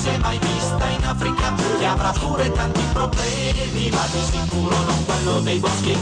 [0.09, 5.41] è mai vista in Africa che avrà pure tanti problemi ma di sicuro non quello
[5.41, 5.97] dei boschi.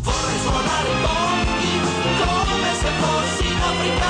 [0.00, 1.80] Vorrei suonare i bonghi
[2.24, 4.08] come se fossi in Africa.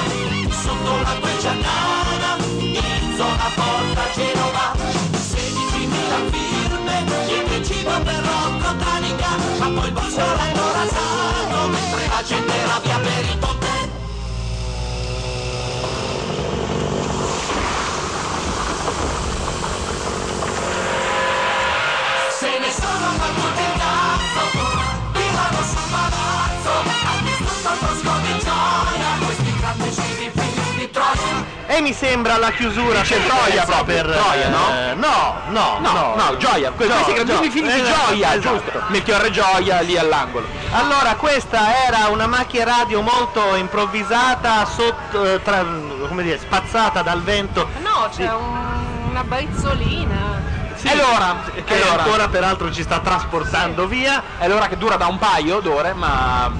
[0.62, 4.72] Sotto la quercia nana in zona Porta Genova.
[5.12, 12.22] 16.000 firme chiede cibo per Rocco Tanica ma poi il bosco l'hanno rasato mentre la
[12.22, 13.47] gente era via per ponte
[31.70, 34.70] E mi sembra la chiusura Dice perfetta Troia proprio, per Troia, no?
[34.72, 38.54] eh, no, no, No, no, Gioia, que- questi grandissimi figli di Gioia, esatto.
[38.62, 38.82] giusto.
[38.86, 40.46] Melchiorre Gioia lì all'angolo.
[40.70, 45.62] Allora, questa era una macchia radio molto improvvisata, sotto, eh, tra-
[46.08, 47.68] come dire, spazzata dal vento.
[47.82, 50.56] No, c'è un- una brizzolina.
[50.74, 52.02] Sì, che e allora?
[52.04, 54.22] ancora peraltro ci sta trasportando via.
[54.38, 56.50] È l'ora che dura da un paio d'ore, ma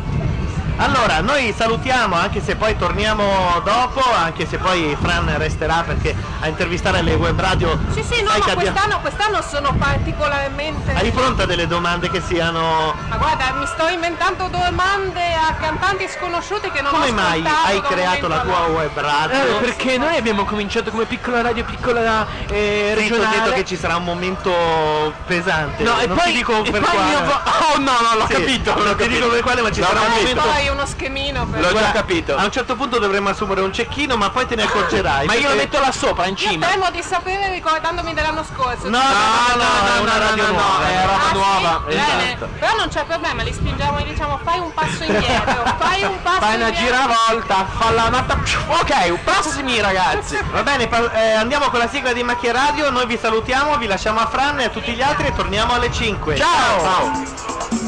[0.81, 6.47] Allora, noi salutiamo, anche se poi torniamo dopo, anche se poi Fran resterà perché a
[6.47, 7.77] intervistare le web radio.
[7.89, 10.93] Sì, sì, no, abbiamo- quest'anno, quest'anno sono particolarmente...
[10.93, 12.95] Hai pronta delle domande che siano.
[13.09, 17.67] Ma guarda, mi sto inventando domande a cantanti sconosciuti che non Come ho mai ascoltato
[17.67, 19.57] hai creato la tua web radio?
[19.59, 23.37] Eh, perché noi abbiamo cominciato come piccola radio, piccola eh, Sì, ti ho regionale.
[23.41, 25.83] detto che ci sarà un momento pesante.
[25.83, 27.25] No, e non poi, ti dico e per poi quale.
[27.25, 28.73] vo- Oh no, no, l'ho Sì, capito.
[28.75, 29.29] Non ti dico capito.
[29.29, 30.43] per quale, ma ci sarà un momento.
[30.69, 31.61] Uno schemino per...
[31.61, 32.37] L'ho già Guarda, capito.
[32.37, 35.27] A un certo punto dovremmo assumere un cecchino, ma poi te ne accorgerai.
[35.27, 36.67] Ma io lo metto là sopra, in Io cima.
[36.67, 38.89] temo di sapere ricordandomi dell'anno scorso.
[38.89, 40.89] No, no, no, no, è una radio nuova.
[40.89, 41.33] è roba Ah, sì?
[41.35, 41.83] nuova.
[41.87, 42.27] Bene.
[42.35, 42.49] Esatto.
[42.59, 46.41] Però non c'è problema, li spingiamo e diciamo fai un passo indietro, fai un passo
[46.41, 48.25] Fai una giravolta, falla una
[48.69, 50.39] Ok, prossimi ragazzi.
[50.53, 53.87] Va bene, pa- eh, andiamo con la sigla di Macchia Radio, noi vi salutiamo, vi
[53.87, 56.37] lasciamo a Fran e a tutti gli altri e torniamo alle 5.
[56.37, 57.88] Ciao!